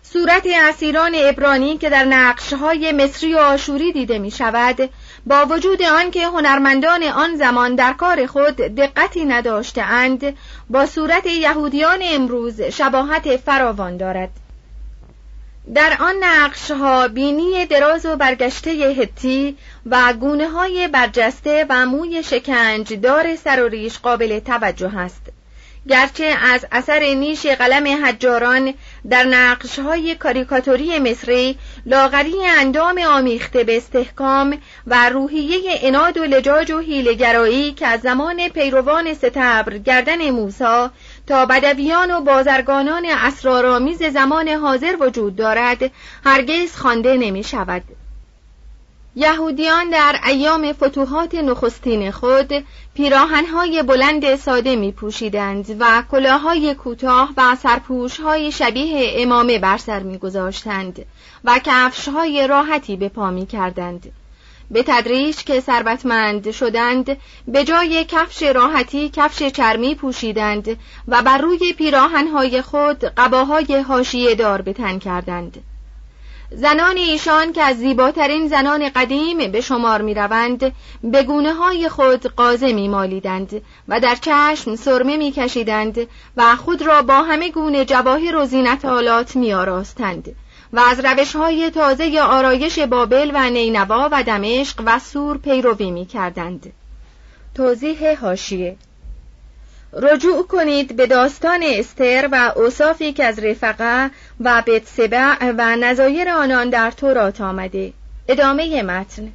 صورت 0.03 0.47
اسیران 0.69 1.11
ابرانی 1.15 1.77
که 1.77 1.89
در 1.89 2.03
نقشهای 2.05 2.91
مصری 2.91 3.33
و 3.33 3.37
آشوری 3.37 3.93
دیده 3.93 4.19
می 4.19 4.31
شود 4.31 4.89
با 5.25 5.45
وجود 5.45 5.81
آنکه 5.81 6.25
هنرمندان 6.27 7.03
آن 7.03 7.35
زمان 7.35 7.75
در 7.75 7.93
کار 7.93 8.25
خود 8.25 8.55
دقتی 8.55 9.25
نداشته 9.25 9.81
اند 9.81 10.37
با 10.69 10.85
صورت 10.85 11.25
یهودیان 11.25 11.99
امروز 12.03 12.61
شباهت 12.61 13.37
فراوان 13.37 13.97
دارد. 13.97 14.29
در 15.75 15.97
آن 15.99 16.15
نقش 16.23 16.71
ها 16.71 17.07
بینی 17.07 17.65
دراز 17.65 18.05
و 18.05 18.15
برگشته 18.15 18.71
هتی 18.71 19.57
و 19.85 20.13
گونه 20.13 20.49
های 20.49 20.87
برجسته 20.87 21.65
و 21.69 21.85
موی 21.85 22.23
شکنج 22.23 22.93
دار 22.93 23.35
سر 23.35 23.63
و 23.63 23.67
ریش 23.67 23.99
قابل 23.99 24.39
توجه 24.39 24.97
است. 24.97 25.21
گرچه 25.87 26.35
از 26.41 26.65
اثر 26.71 26.99
نیش 26.99 27.45
قلم 27.45 28.05
حجاران 28.05 28.73
در 29.09 29.23
نقش 29.23 29.79
های 29.79 30.15
کاریکاتوری 30.15 30.99
مصری 30.99 31.57
لاغری 31.85 32.45
اندام 32.45 32.97
آمیخته 32.97 33.63
به 33.63 33.77
استحکام 33.77 34.57
و 34.87 35.09
روحیه 35.09 35.79
اناد 35.81 36.17
و 36.17 36.23
لجاج 36.23 36.71
و 36.71 36.79
هیلگرایی 36.79 37.71
که 37.71 37.87
از 37.87 38.01
زمان 38.01 38.49
پیروان 38.49 39.13
ستبر 39.13 39.77
گردن 39.77 40.29
موسا 40.29 40.91
تا 41.27 41.45
بدویان 41.45 42.11
و 42.11 42.21
بازرگانان 42.21 43.05
اسرارآمیز 43.05 44.03
زمان 44.03 44.47
حاضر 44.47 44.95
وجود 44.99 45.35
دارد 45.35 45.91
هرگز 46.25 46.75
خوانده 46.75 47.17
نمی 47.17 47.43
شود 47.43 47.83
یهودیان 49.15 49.89
در 49.89 50.19
ایام 50.25 50.73
فتوحات 50.73 51.35
نخستین 51.35 52.11
خود 52.11 52.65
پیراهنهای 52.93 53.83
بلند 53.83 54.35
ساده 54.35 54.75
می 54.75 54.91
پوشیدند 54.91 55.75
و 55.79 56.03
کلاهای 56.11 56.75
کوتاه 56.75 57.33
و 57.37 57.55
سرپوشهای 57.55 58.51
شبیه 58.51 59.13
امامه 59.15 59.59
بر 59.59 59.77
سر 59.77 59.99
می 60.03 60.17
گذاشتند 60.17 61.05
و 61.43 61.59
کفشهای 61.63 62.47
راحتی 62.47 62.95
به 62.95 63.09
پا 63.09 63.31
می 63.31 63.45
کردند. 63.45 64.11
به 64.71 64.83
تدریج 64.83 65.35
که 65.35 65.59
ثروتمند 65.59 66.51
شدند 66.51 67.17
به 67.47 67.63
جای 67.63 68.05
کفش 68.07 68.43
راحتی 68.43 69.09
کفش 69.09 69.43
چرمی 69.43 69.95
پوشیدند 69.95 70.77
و 71.07 71.21
بر 71.21 71.37
روی 71.37 71.73
پیراهنهای 71.73 72.61
خود 72.61 73.03
قباهای 73.03 73.79
حاشیه 73.87 74.35
دار 74.35 74.61
به 74.61 74.73
تن 74.73 74.99
کردند. 74.99 75.63
زنان 76.51 76.97
ایشان 76.97 77.53
که 77.53 77.63
از 77.63 77.77
زیباترین 77.77 78.47
زنان 78.47 78.89
قدیم 78.89 79.51
به 79.51 79.61
شمار 79.61 80.01
می 80.01 80.13
روند 80.13 80.73
به 81.03 81.23
گونه 81.23 81.53
های 81.53 81.89
خود 81.89 82.25
قازه 82.25 82.73
می 82.73 82.87
مالیدند 82.87 83.61
و 83.87 83.99
در 83.99 84.15
چشم 84.15 84.75
سرمه 84.75 85.17
می 85.17 85.31
کشیدند 85.31 86.07
و 86.37 86.55
خود 86.55 86.81
را 86.81 87.01
با 87.01 87.21
همه 87.23 87.49
گونه 87.49 87.85
جواهر 87.85 88.35
و 88.35 88.45
زینت 88.45 88.85
آلات 88.85 89.35
می 89.35 89.53
آراستند 89.53 90.35
و 90.73 90.79
از 90.79 90.99
روش 91.05 91.35
های 91.35 91.69
تازه 91.69 92.21
آرایش 92.21 92.79
بابل 92.79 93.31
و 93.33 93.49
نینوا 93.49 94.09
و 94.11 94.23
دمشق 94.23 94.83
و 94.85 94.99
سور 94.99 95.37
پیروی 95.37 95.91
می 95.91 96.05
کردند. 96.05 96.73
توضیح 97.55 98.19
هاشیه 98.19 98.77
رجوع 99.93 100.47
کنید 100.47 100.95
به 100.95 101.07
داستان 101.07 101.59
استر 101.63 102.29
و 102.31 102.53
اوصافی 102.55 103.13
که 103.13 103.25
از 103.25 103.39
رفقه 103.39 104.11
و 104.39 104.63
بتسبع 104.67 105.51
و 105.57 105.75
نظایر 105.75 106.29
آنان 106.29 106.69
در 106.69 106.91
تورات 106.91 107.41
آمده. 107.41 107.93
ادامه 108.27 108.83
متن. 108.83 109.31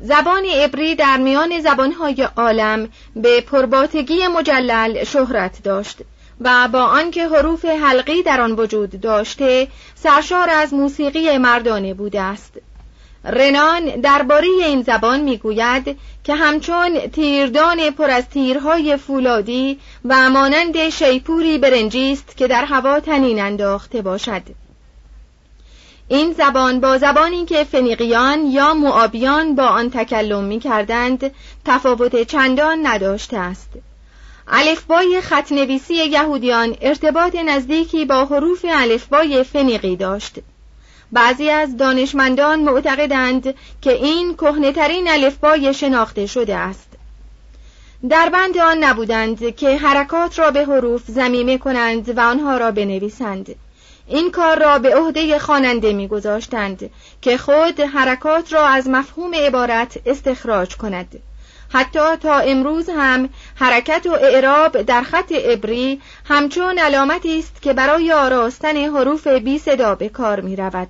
زبان 0.00 0.44
عبری 0.44 0.94
در 0.94 1.16
میان 1.16 1.60
زبانهای 1.60 2.28
عالم 2.36 2.88
به 3.16 3.40
پرباتگی 3.40 4.26
مجلل 4.26 5.04
شهرت 5.04 5.62
داشت 5.62 5.98
و 6.40 6.68
با 6.72 6.82
آنکه 6.82 7.28
حروف 7.28 7.64
حلقی 7.64 8.22
در 8.22 8.40
آن 8.40 8.52
وجود 8.52 9.00
داشته 9.00 9.68
سرشار 9.94 10.50
از 10.50 10.74
موسیقی 10.74 11.38
مردانه 11.38 11.94
بوده 11.94 12.20
است. 12.20 12.52
رنان 13.26 13.84
درباره 13.84 14.46
این 14.46 14.82
زبان 14.82 15.20
می‌گوید 15.20 15.98
که 16.24 16.34
همچون 16.34 16.98
تیردان 16.98 17.90
پر 17.90 18.10
از 18.10 18.28
تیرهای 18.28 18.96
فولادی 18.96 19.78
و 20.04 20.30
مانند 20.30 20.88
شیپوری 20.88 21.58
برنجی 21.58 22.12
است 22.12 22.36
که 22.36 22.46
در 22.46 22.64
هوا 22.64 23.00
تنین 23.00 23.40
انداخته 23.40 24.02
باشد. 24.02 24.42
این 26.08 26.32
زبان 26.32 26.80
با 26.80 26.98
زبانی 26.98 27.44
که 27.44 27.64
فنیقیان 27.64 28.46
یا 28.46 28.74
معابیان 28.74 29.54
با 29.54 29.66
آن 29.66 29.90
تکلم 29.90 30.44
می 30.44 30.60
کردند 30.60 31.34
تفاوت 31.64 32.22
چندان 32.22 32.86
نداشته 32.86 33.38
است. 33.38 33.70
الفبای 34.48 35.20
خطنویسی 35.20 35.94
یهودیان 35.94 36.76
ارتباط 36.80 37.34
نزدیکی 37.34 38.04
با 38.04 38.24
حروف 38.24 38.64
الفبای 38.68 39.42
فنیقی 39.42 39.96
داشت. 39.96 40.34
بعضی 41.12 41.50
از 41.50 41.76
دانشمندان 41.76 42.60
معتقدند 42.60 43.54
که 43.80 43.92
این 43.92 44.34
کهنهترین 44.34 45.08
الفبای 45.08 45.74
شناخته 45.74 46.26
شده 46.26 46.56
است. 46.56 46.88
در 48.08 48.28
بند 48.28 48.58
آن 48.58 48.84
نبودند 48.84 49.56
که 49.56 49.76
حرکات 49.76 50.38
را 50.38 50.50
به 50.50 50.64
حروف 50.64 51.02
زمیمه 51.06 51.58
کنند 51.58 52.18
و 52.18 52.20
آنها 52.20 52.56
را 52.56 52.70
بنویسند. 52.70 53.54
این 54.06 54.30
کار 54.30 54.58
را 54.58 54.78
به 54.78 54.96
عهده 54.96 55.38
خواننده 55.38 55.92
میگذاشتند 55.92 56.90
که 57.22 57.38
خود 57.38 57.80
حرکات 57.80 58.52
را 58.52 58.66
از 58.66 58.88
مفهوم 58.88 59.34
عبارت 59.34 59.98
استخراج 60.06 60.76
کند. 60.76 61.18
حتی 61.68 62.16
تا 62.22 62.38
امروز 62.38 62.90
هم 62.96 63.28
حرکت 63.54 64.06
و 64.06 64.12
اعراب 64.12 64.82
در 64.82 65.02
خط 65.02 65.32
عبری 65.32 66.00
همچون 66.24 66.78
علامتی 66.78 67.38
است 67.38 67.62
که 67.62 67.72
برای 67.72 68.12
آراستن 68.12 68.76
حروف 68.76 69.26
بی 69.26 69.58
صدا 69.58 69.94
به 69.94 70.08
کار 70.08 70.40
می 70.40 70.56
رود. 70.56 70.88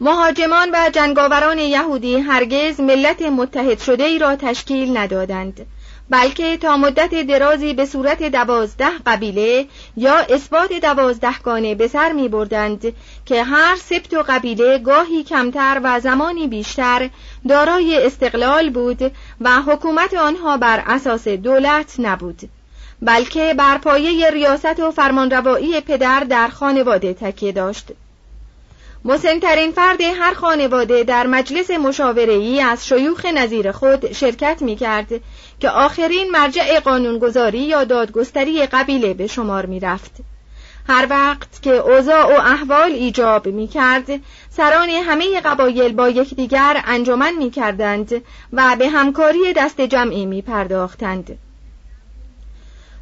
مهاجمان 0.00 0.70
و 0.72 0.90
جنگاوران 0.92 1.58
یهودی 1.58 2.16
هرگز 2.20 2.80
ملت 2.80 3.22
متحد 3.22 3.78
شده 3.78 4.04
ای 4.04 4.18
را 4.18 4.36
تشکیل 4.36 4.96
ندادند 4.96 5.66
بلکه 6.10 6.56
تا 6.56 6.76
مدت 6.76 7.26
درازی 7.26 7.74
به 7.74 7.86
صورت 7.86 8.22
دوازده 8.22 8.90
قبیله 9.06 9.66
یا 9.96 10.14
اثبات 10.14 10.72
دوازدهگانه 10.72 11.74
به 11.74 11.88
سر 11.88 12.12
می 12.12 12.28
بردند 12.28 12.92
که 13.26 13.44
هر 13.44 13.76
سبت 13.76 14.14
و 14.14 14.24
قبیله 14.28 14.78
گاهی 14.78 15.24
کمتر 15.24 15.80
و 15.84 16.00
زمانی 16.00 16.46
بیشتر 16.46 17.10
دارای 17.48 18.06
استقلال 18.06 18.70
بود 18.70 19.12
و 19.40 19.62
حکومت 19.62 20.14
آنها 20.14 20.56
بر 20.56 20.82
اساس 20.86 21.28
دولت 21.28 21.94
نبود 21.98 22.40
بلکه 23.02 23.54
بر 23.58 23.78
پایه 23.78 24.30
ریاست 24.30 24.80
و 24.80 24.90
فرمانروایی 24.90 25.80
پدر 25.80 26.20
در 26.20 26.48
خانواده 26.48 27.14
تکیه 27.14 27.52
داشت. 27.52 27.92
مسنترین 29.04 29.72
فرد 29.72 30.00
هر 30.00 30.34
خانواده 30.34 31.04
در 31.04 31.26
مجلس 31.26 31.70
ای 32.16 32.60
از 32.60 32.86
شیوخ 32.86 33.26
نظیر 33.26 33.72
خود 33.72 34.12
شرکت 34.12 34.62
می 34.62 34.76
کرد 34.76 35.08
که 35.60 35.70
آخرین 35.70 36.30
مرجع 36.30 36.80
قانونگذاری 36.80 37.58
یا 37.58 37.84
دادگستری 37.84 38.66
قبیله 38.66 39.14
به 39.14 39.26
شمار 39.26 39.66
می 39.66 39.80
رفت. 39.80 40.12
هر 40.88 41.06
وقت 41.10 41.62
که 41.62 41.70
اوضاع 41.70 42.36
و 42.36 42.40
احوال 42.40 42.90
ایجاب 42.90 43.46
می 43.46 43.68
کرد 43.68 44.06
سران 44.50 44.88
همه 44.88 45.40
قبایل 45.40 45.92
با 45.92 46.08
یکدیگر 46.08 46.82
انجمن 46.84 47.34
می 47.38 47.50
کردند 47.50 48.22
و 48.52 48.76
به 48.78 48.88
همکاری 48.88 49.52
دست 49.56 49.80
جمعی 49.80 50.26
می 50.26 50.42
پرداختند. 50.42 51.38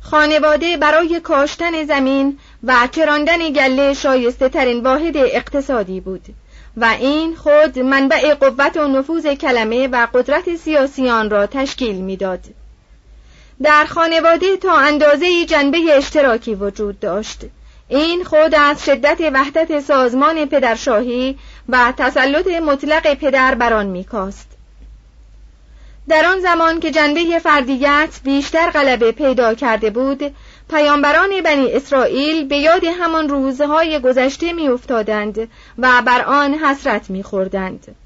خانواده 0.01 0.77
برای 0.77 1.21
کاشتن 1.21 1.85
زمین 1.85 2.39
و 2.65 2.89
چراندن 2.91 3.51
گله 3.51 3.95
شایسته 3.95 4.49
ترین 4.49 4.83
واحد 4.83 5.17
اقتصادی 5.17 6.01
بود. 6.01 6.25
و 6.77 6.85
این 6.85 7.35
خود 7.35 7.79
منبع 7.79 8.35
قوت 8.35 8.77
و 8.77 8.89
نفوذ 8.89 9.27
کلمه 9.27 9.89
و 9.89 10.07
قدرت 10.15 10.57
سیاسیان 10.57 11.31
را 11.31 11.47
تشکیل 11.47 11.97
می‌داد. 11.97 12.41
در 13.63 13.85
خانواده 13.85 14.57
تا 14.57 14.77
اندازه 14.77 15.45
جنبه 15.45 15.79
اشتراکی 15.97 16.55
وجود 16.55 17.01
داشت. 17.01 17.41
این 17.89 18.25
خود 18.25 18.55
از 18.55 18.85
شدت 18.85 19.19
وحدت 19.33 19.81
سازمان 19.81 20.47
پدرشاهی 20.47 21.39
و 21.69 21.93
تسلط 21.97 22.47
مطلق 22.47 23.15
پدر 23.15 23.55
بران 23.55 23.87
میکاست. 23.87 24.49
در 26.09 26.27
آن 26.27 26.41
زمان 26.41 26.81
که 26.81 26.91
جنبه 26.91 27.39
فردیت 27.39 28.21
بیشتر 28.25 28.71
غلبه 28.71 29.13
پیدا 29.13 29.55
کرده 29.55 29.91
بود 29.91 30.35
پیامبران 30.71 31.41
بنی 31.45 31.73
اسرائیل 31.73 32.49
به 32.49 32.57
یاد 32.57 32.85
همان 32.85 33.29
روزهای 33.29 33.99
گذشته 33.99 34.53
میافتادند 34.53 35.39
و 35.79 36.03
بر 36.07 36.23
آن 36.23 36.55
حسرت 36.55 37.11
میخوردند. 37.11 37.97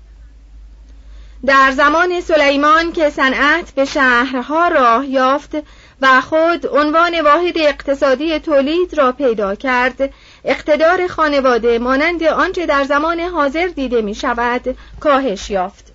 در 1.46 1.70
زمان 1.70 2.20
سلیمان 2.20 2.92
که 2.92 3.10
صنعت 3.10 3.70
به 3.74 3.84
شهرها 3.84 4.68
راه 4.68 5.06
یافت 5.06 5.56
و 6.02 6.20
خود 6.20 6.66
عنوان 6.66 7.20
واحد 7.20 7.58
اقتصادی 7.58 8.38
تولید 8.38 8.94
را 8.94 9.12
پیدا 9.12 9.54
کرد 9.54 10.12
اقتدار 10.44 11.06
خانواده 11.06 11.78
مانند 11.78 12.22
آنچه 12.22 12.66
در 12.66 12.84
زمان 12.84 13.20
حاضر 13.20 13.66
دیده 13.66 14.02
می 14.02 14.14
شود 14.14 14.76
کاهش 15.00 15.50
یافت. 15.50 15.92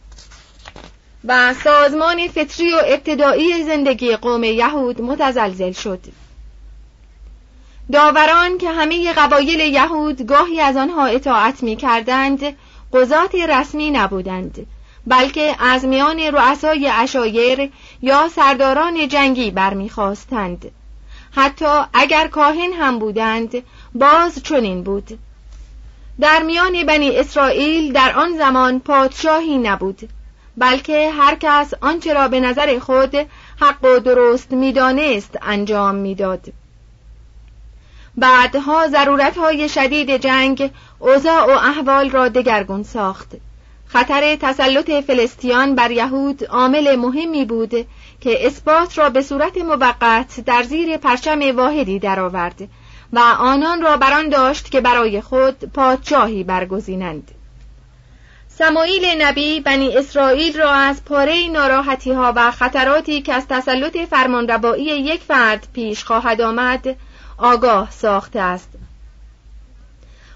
و 1.26 1.54
سازمان 1.54 2.28
فطری 2.28 2.74
و 2.74 2.82
ابتدایی 2.86 3.64
زندگی 3.64 4.16
قوم 4.16 4.44
یهود 4.44 5.02
متزلزل 5.02 5.72
شد. 5.72 6.00
داوران 7.92 8.58
که 8.58 8.70
همه 8.70 9.14
قبایل 9.14 9.60
یهود 9.60 10.22
گاهی 10.28 10.62
از 10.62 10.78
آنها 10.78 11.06
اطاعت 11.06 11.64
می 11.64 11.76
کردند 11.76 12.58
قضات 12.94 13.36
رسمی 13.36 13.92
نبودند 13.92 14.68
بلکه 15.08 15.56
از 15.60 15.86
میان 15.86 16.20
رؤسای 16.20 16.88
اشایر 16.94 17.72
یا 18.02 18.30
سرداران 18.30 19.08
جنگی 19.08 19.52
برمیخواستند 19.52 20.72
حتی 21.32 21.80
اگر 21.94 22.28
کاهن 22.28 22.74
هم 22.74 23.00
بودند 23.00 23.64
باز 23.96 24.44
چنین 24.44 24.84
بود 24.84 25.20
در 26.20 26.44
میان 26.44 26.84
بنی 26.84 27.18
اسرائیل 27.18 27.94
در 27.94 28.14
آن 28.14 28.38
زمان 28.38 28.80
پادشاهی 28.80 29.58
نبود 29.58 30.10
بلکه 30.58 31.12
هر 31.12 31.38
کس 31.40 31.74
آنچه 31.82 32.14
را 32.14 32.28
به 32.28 32.40
نظر 32.40 32.80
خود 32.80 33.16
حق 33.62 33.84
و 33.84 34.00
درست 34.00 34.52
می‌دانست 34.52 35.38
انجام 35.42 35.96
می‌داد. 35.96 36.54
بعدها 38.18 38.88
ضرورت 38.88 39.38
های 39.38 39.70
شدید 39.70 40.18
جنگ 40.18 40.72
اوضاع 41.00 41.46
و 41.46 41.50
احوال 41.50 42.10
را 42.10 42.28
دگرگون 42.28 42.84
ساخت. 42.84 43.32
خطر 43.88 44.36
تسلط 44.36 44.92
فلسطین 44.92 45.76
بر 45.76 45.92
یهود 45.92 46.44
عامل 46.44 46.96
مهمی 46.96 47.46
بود 47.46 47.88
که 48.22 48.46
اثبات 48.48 48.98
را 48.98 49.10
به 49.10 49.22
صورت 49.22 49.58
موقت 49.58 50.40
در 50.46 50.64
زیر 50.64 50.98
پرچم 50.98 51.58
واحدی 51.58 52.00
درآورد 52.00 52.68
و 53.14 53.20
آنان 53.40 53.82
را 53.82 53.98
بران 53.98 54.30
داشت 54.30 54.72
که 54.72 54.82
برای 54.82 55.22
خود 55.22 55.60
پادشاهی 55.74 56.44
برگزینند. 56.44 57.32
سمایل 58.48 59.22
نبی 59.22 59.60
بنی 59.60 59.98
اسرائیل 59.98 60.60
را 60.60 60.72
از 60.72 61.06
پاره 61.06 61.48
ناراحتی 61.48 62.12
ها 62.12 62.34
و 62.36 62.52
خطراتی 62.52 63.22
که 63.22 63.34
از 63.34 63.48
تسلط 63.48 63.98
فرمانروایی 63.98 64.84
یک 64.86 65.22
فرد 65.22 65.68
پیش 65.74 66.04
خواهد 66.04 66.42
آمد 66.42 66.96
آگاه 67.38 67.92
ساخته 67.92 68.40
است. 68.40 68.70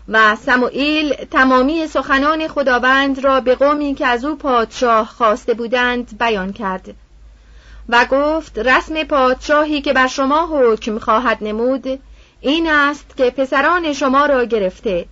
و 0.09 0.35
سموئیل 0.35 1.13
تمامی 1.13 1.88
سخنان 1.88 2.47
خداوند 2.47 3.23
را 3.23 3.41
به 3.41 3.55
قومی 3.55 3.95
که 3.95 4.07
از 4.07 4.25
او 4.25 4.35
پادشاه 4.35 5.07
خواسته 5.07 5.53
بودند 5.53 6.17
بیان 6.19 6.53
کرد 6.53 6.95
و 7.89 8.05
گفت 8.05 8.59
رسم 8.59 9.03
پادشاهی 9.03 9.81
که 9.81 9.93
بر 9.93 10.07
شما 10.07 10.49
حکم 10.51 10.99
خواهد 10.99 11.38
نمود 11.41 11.99
این 12.41 12.69
است 12.69 13.17
که 13.17 13.29
پسران 13.29 13.93
شما 13.93 14.25
را 14.25 14.43
گرفته. 14.43 15.05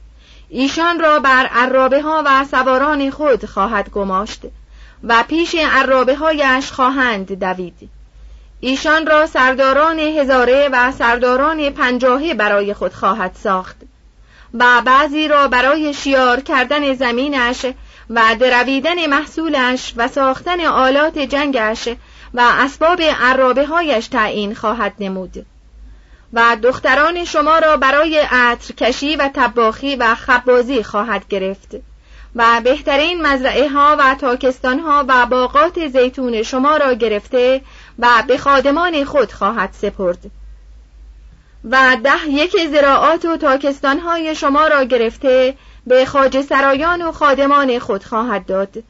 ایشان 0.50 1.00
را 1.00 1.20
بر 1.20 1.46
عرابه 1.46 2.02
ها 2.02 2.24
و 2.26 2.46
سواران 2.46 3.10
خود 3.10 3.46
خواهد 3.46 3.90
گماشت 3.90 4.42
و 5.04 5.24
پیش 5.28 5.56
عرابه 5.56 6.16
هایش 6.16 6.72
خواهند 6.72 7.40
دوید. 7.40 7.90
ایشان 8.60 9.08
را 9.08 9.28
سرداران 9.28 10.00
هزاره 10.00 10.70
و 10.72 10.92
سرداران 10.92 11.70
پنجاهه 11.70 12.34
برای 12.34 12.74
خود 12.74 12.94
خواهد 12.94 13.36
ساخت 13.44 13.78
و 14.54 14.82
بعضی 14.86 15.28
را 15.28 15.48
برای 15.48 15.94
شیار 15.94 16.40
کردن 16.40 16.94
زمینش 16.94 17.66
و 18.10 18.36
درویدن 18.40 19.06
محصولش 19.06 19.94
و 19.98 20.08
ساختن 20.08 20.66
آلات 20.66 21.18
جنگش 21.20 21.88
و 22.34 22.42
اسباب 22.42 23.02
عرابه 23.02 23.66
هایش 23.66 24.08
تعیین 24.08 24.56
خواهد 24.56 24.94
نمود 25.00 25.46
و 26.34 26.58
دختران 26.64 27.26
شما 27.26 27.60
را 27.60 27.78
برای 27.78 28.18
عطر 28.32 28.74
کشی 28.74 29.16
و 29.16 29.30
تباخی 29.34 29.96
و 29.96 30.16
خبازی 30.16 30.84
خواهد 30.84 31.28
گرفت 31.28 31.76
و 32.36 32.62
بهترین 32.64 33.28
مزرعه 33.28 33.70
ها 33.70 33.96
و 34.00 34.16
تاکستان 34.16 34.80
ها 34.80 35.06
و 35.08 35.26
باغات 35.26 35.88
زیتون 35.88 36.44
شما 36.44 36.78
را 36.78 36.94
گرفته 36.94 37.62
و 38.00 38.24
به 38.28 38.38
خادمان 38.38 39.04
خود 39.04 39.32
خواهد 39.32 39.70
سپرد. 39.74 40.32
و 41.64 41.98
ده 42.04 42.30
یک 42.30 42.56
زراعات 42.72 43.26
و 43.26 43.38
تاکستان 43.38 44.00
های 44.00 44.36
شما 44.36 44.68
را 44.68 44.84
گرفته 44.84 45.56
به 45.88 46.06
خاج 46.06 46.42
سرایان 46.42 47.02
و 47.02 47.12
خادمان 47.12 47.80
خود 47.80 48.04
خواهد 48.04 48.46
داد 48.46 48.84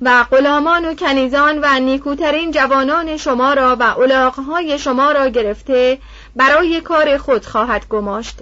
و 0.00 0.24
غلامان 0.30 0.84
و 0.84 0.94
کنیزان 0.94 1.58
و 1.62 1.80
نیکوترین 1.80 2.50
جوانان 2.50 3.16
شما 3.16 3.54
را 3.54 3.76
و 3.76 3.82
علاقهای 3.82 4.78
شما 4.78 5.12
را 5.12 5.28
گرفته 5.28 5.98
برای 6.36 6.80
کار 6.80 7.18
خود 7.18 7.46
خواهد 7.46 7.88
گماشت. 7.88 8.38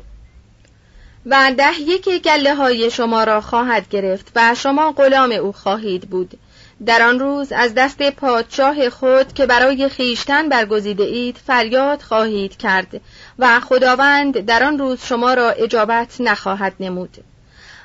و 1.27 1.53
ده 1.59 1.81
یک 1.81 2.23
گله 2.23 2.55
های 2.55 2.91
شما 2.91 3.25
را 3.25 3.41
خواهد 3.41 3.89
گرفت 3.89 4.33
و 4.37 4.55
شما 4.55 4.93
غلام 4.93 5.31
او 5.31 5.53
خواهید 5.53 6.11
بود. 6.11 6.39
در 6.87 7.03
آن 7.03 7.19
روز 7.19 7.53
از 7.53 7.75
دست 7.75 8.11
پادشاه 8.11 8.91
خود 8.91 9.33
که 9.33 9.47
برای 9.47 9.89
خیشتن 9.89 10.49
برگزیده 10.49 11.05
اید 11.05 11.39
فریاد 11.47 12.03
خواهید 12.03 12.57
کرد 12.57 13.01
و 13.39 13.61
خداوند 13.61 14.41
در 14.41 14.65
آن 14.65 14.79
روز 14.79 15.05
شما 15.05 15.35
را 15.35 15.51
اجابت 15.51 16.21
نخواهد 16.21 16.75
نمود. 16.81 17.17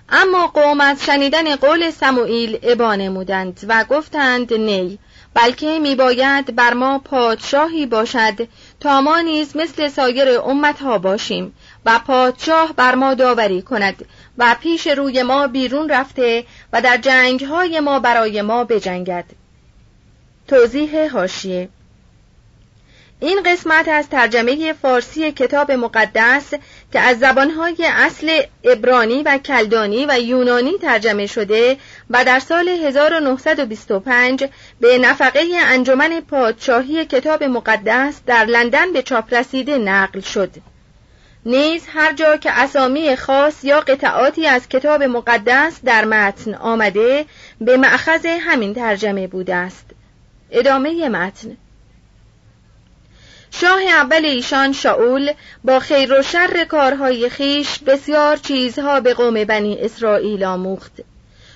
اما 0.10 0.48
قوم 0.48 0.82
از 0.82 1.06
شنیدن 1.06 1.56
قول 1.56 1.92
سموئیل 1.92 2.60
ابا 2.64 2.96
نمودند 2.96 3.66
و 3.68 3.84
گفتند 3.84 4.54
نی 4.54 5.00
بلکه 5.34 5.80
میباید 5.80 6.56
بر 6.56 6.74
ما 6.74 7.00
پادشاهی 7.00 7.86
باشد 7.86 8.48
تا 8.80 9.02
ما 9.02 9.20
نیز 9.20 9.56
مثل 9.56 9.88
سایر 9.88 10.40
امتها 10.40 10.98
باشیم 10.98 11.54
و 11.86 12.00
پادشاه 12.00 12.74
بر 12.74 12.96
ما 12.96 13.14
داوری 13.14 13.62
کند 13.62 14.06
و 14.38 14.56
پیش 14.62 14.88
روی 14.88 15.24
ما 15.24 15.48
بیرون 15.48 15.90
رفته 15.90 16.46
و 16.74 16.82
در 16.82 16.98
جنگ 16.98 17.44
های 17.44 17.80
ما 17.80 18.00
برای 18.00 18.42
ما 18.42 18.64
بجنگد 18.64 19.26
توضیح 20.48 21.12
هاشیه 21.12 21.70
این 23.20 23.44
قسمت 23.46 23.88
از 23.88 24.10
ترجمه 24.10 24.74
فارسی 24.74 25.32
کتاب 25.32 25.72
مقدس 25.72 26.54
که 26.94 27.00
از 27.00 27.20
زبانهای 27.20 27.76
اصل 27.80 28.42
ابرانی 28.64 29.24
و 29.24 29.38
کلدانی 29.38 30.06
و 30.10 30.20
یونانی 30.20 30.78
ترجمه 30.82 31.26
شده 31.26 31.78
و 32.10 32.26
در 32.26 32.40
سال 32.40 32.70
1925 32.70 34.46
به 34.80 34.98
نفقه 34.98 35.44
انجمن 35.56 36.22
پادشاهی 36.22 37.06
کتاب 37.06 37.44
مقدس 37.44 38.22
در 38.26 38.46
لندن 38.46 38.94
به 38.94 39.02
چاپ 39.02 39.34
رسیده 39.34 39.78
نقل 39.78 40.20
شد. 40.20 40.52
نیز 41.48 41.84
هر 41.88 42.14
جا 42.14 42.38
که 42.38 42.52
اسامی 42.52 43.16
خاص 43.16 43.64
یا 43.64 43.80
قطعاتی 43.80 44.48
از 44.48 44.70
کتاب 44.70 45.04
مقدس 45.04 45.80
در 45.86 46.06
متن 46.06 46.54
آمده 46.54 47.26
به 47.62 47.78
معخذ 47.78 48.26
همین 48.26 48.74
ترجمه 48.74 49.28
بوده 49.28 49.56
است. 49.56 49.86
ادامه 50.52 51.10
متن. 51.10 51.58
شاه 53.52 53.82
اول 53.82 54.26
ایشان 54.26 54.74
شاول 54.74 55.32
با 55.64 55.80
خیر 55.80 56.20
و 56.20 56.22
شر 56.22 56.66
کارهای 56.66 57.30
خیش 57.30 57.80
بسیار 57.80 58.38
چیزها 58.38 59.00
به 59.00 59.14
قوم 59.14 59.44
بنی 59.44 59.78
اسرائیل 59.80 60.44
آموخت. 60.44 60.92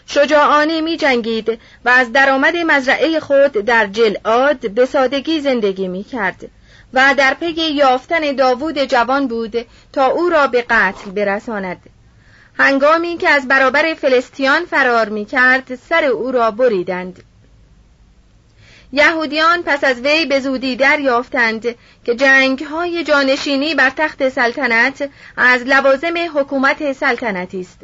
شجاعانه 0.08 0.82
می 0.82 0.98
جنگید 0.98 1.60
و 1.86 1.90
از 1.90 2.12
درآمد 2.12 2.58
مزرعه 2.58 3.20
خود 3.20 3.52
در 3.52 3.88
جلعاد 3.88 4.72
به 4.72 4.86
سادگی 4.86 5.40
زندگی 5.40 5.88
می 5.88 6.04
کرد. 6.04 6.50
و 6.94 7.16
در 7.18 7.34
پی 7.34 7.52
یافتن 7.52 8.32
داوود 8.32 8.80
جوان 8.80 9.28
بود 9.28 9.66
تا 9.94 10.06
او 10.06 10.30
را 10.30 10.48
به 10.48 10.66
قتل 10.70 11.12
برساند. 11.12 11.82
هنگامی 12.60 13.18
که 13.18 13.30
از 13.30 13.48
برابر 13.48 13.94
فلسطیان 13.94 14.66
فرار 14.66 15.10
می 15.10 15.26
کرد 15.26 15.76
سر 15.76 16.06
او 16.06 16.32
را 16.32 16.52
بریدند. 16.52 17.24
یهودیان 18.94 19.64
پس 19.64 19.84
از 19.84 20.02
وی 20.02 20.26
به 20.26 20.40
زودی 20.40 20.76
دریافتند 20.76 21.76
که 22.06 22.16
جنگ 22.16 22.64
های 22.64 23.04
جانشینی 23.04 23.76
بر 23.76 23.90
تخت 23.90 24.30
سلطنت 24.30 25.10
از 25.38 25.62
لوازم 25.62 26.14
حکومت 26.36 26.94
سلطنتی 26.94 27.62
است. 27.62 27.80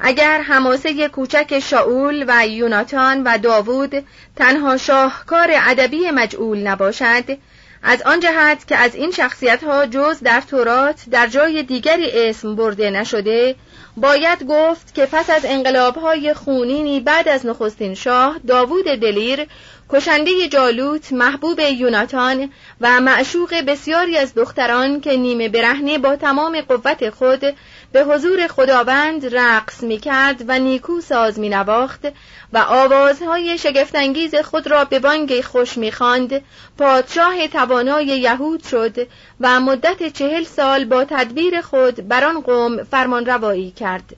اگر 0.00 0.40
حماسه 0.40 1.08
کوچک 1.08 1.58
شاول 1.58 2.24
و 2.28 2.46
یوناتان 2.46 3.22
و 3.22 3.38
داوود 3.38 4.06
تنها 4.36 4.76
شاهکار 4.76 5.48
ادبی 5.52 6.10
مجعول 6.10 6.58
نباشد 6.58 7.38
از 7.82 8.02
آن 8.02 8.20
جهت 8.20 8.66
که 8.66 8.76
از 8.76 8.94
این 8.94 9.10
شخصیت 9.10 9.64
ها 9.64 9.86
جز 9.86 10.20
در 10.20 10.40
تورات 10.40 11.00
در 11.10 11.26
جای 11.26 11.62
دیگری 11.62 12.10
اسم 12.14 12.56
برده 12.56 12.90
نشده 12.90 13.54
باید 13.96 14.46
گفت 14.48 14.94
که 14.94 15.06
پس 15.06 15.30
از 15.30 15.44
انقلاب 15.44 15.96
های 15.96 16.34
خونینی 16.34 17.00
بعد 17.00 17.28
از 17.28 17.46
نخستین 17.46 17.94
شاه 17.94 18.38
داوود 18.46 18.84
دلیر 18.84 19.46
کشنده 19.90 20.48
جالوت 20.48 21.12
محبوب 21.12 21.60
یوناتان 21.60 22.50
و 22.80 23.00
معشوق 23.00 23.54
بسیاری 23.54 24.18
از 24.18 24.34
دختران 24.34 25.00
که 25.00 25.16
نیمه 25.16 25.48
برهنه 25.48 25.98
با 25.98 26.16
تمام 26.16 26.60
قوت 26.60 27.10
خود 27.10 27.44
به 27.92 28.04
حضور 28.04 28.46
خداوند 28.46 29.36
رقص 29.36 29.82
می 29.82 29.98
کرد 29.98 30.44
و 30.48 30.58
نیکو 30.58 31.00
ساز 31.00 31.38
می 31.38 31.48
نواخت 31.48 32.06
و 32.52 32.58
آوازهای 32.58 33.58
شگفتانگیز 33.58 34.34
خود 34.34 34.66
را 34.66 34.84
به 34.84 34.98
بانگ 34.98 35.40
خوش 35.40 35.78
می 35.78 35.92
خاند 35.92 36.42
پادشاه 36.78 37.48
توانای 37.48 38.06
یهود 38.06 38.64
شد 38.64 39.08
و 39.40 39.60
مدت 39.60 40.12
چهل 40.12 40.44
سال 40.44 40.84
با 40.84 41.04
تدبیر 41.04 41.60
خود 41.60 42.08
بر 42.08 42.24
آن 42.24 42.40
قوم 42.40 42.82
فرمان 42.82 43.26
روایی 43.26 43.70
کرد. 43.70 44.16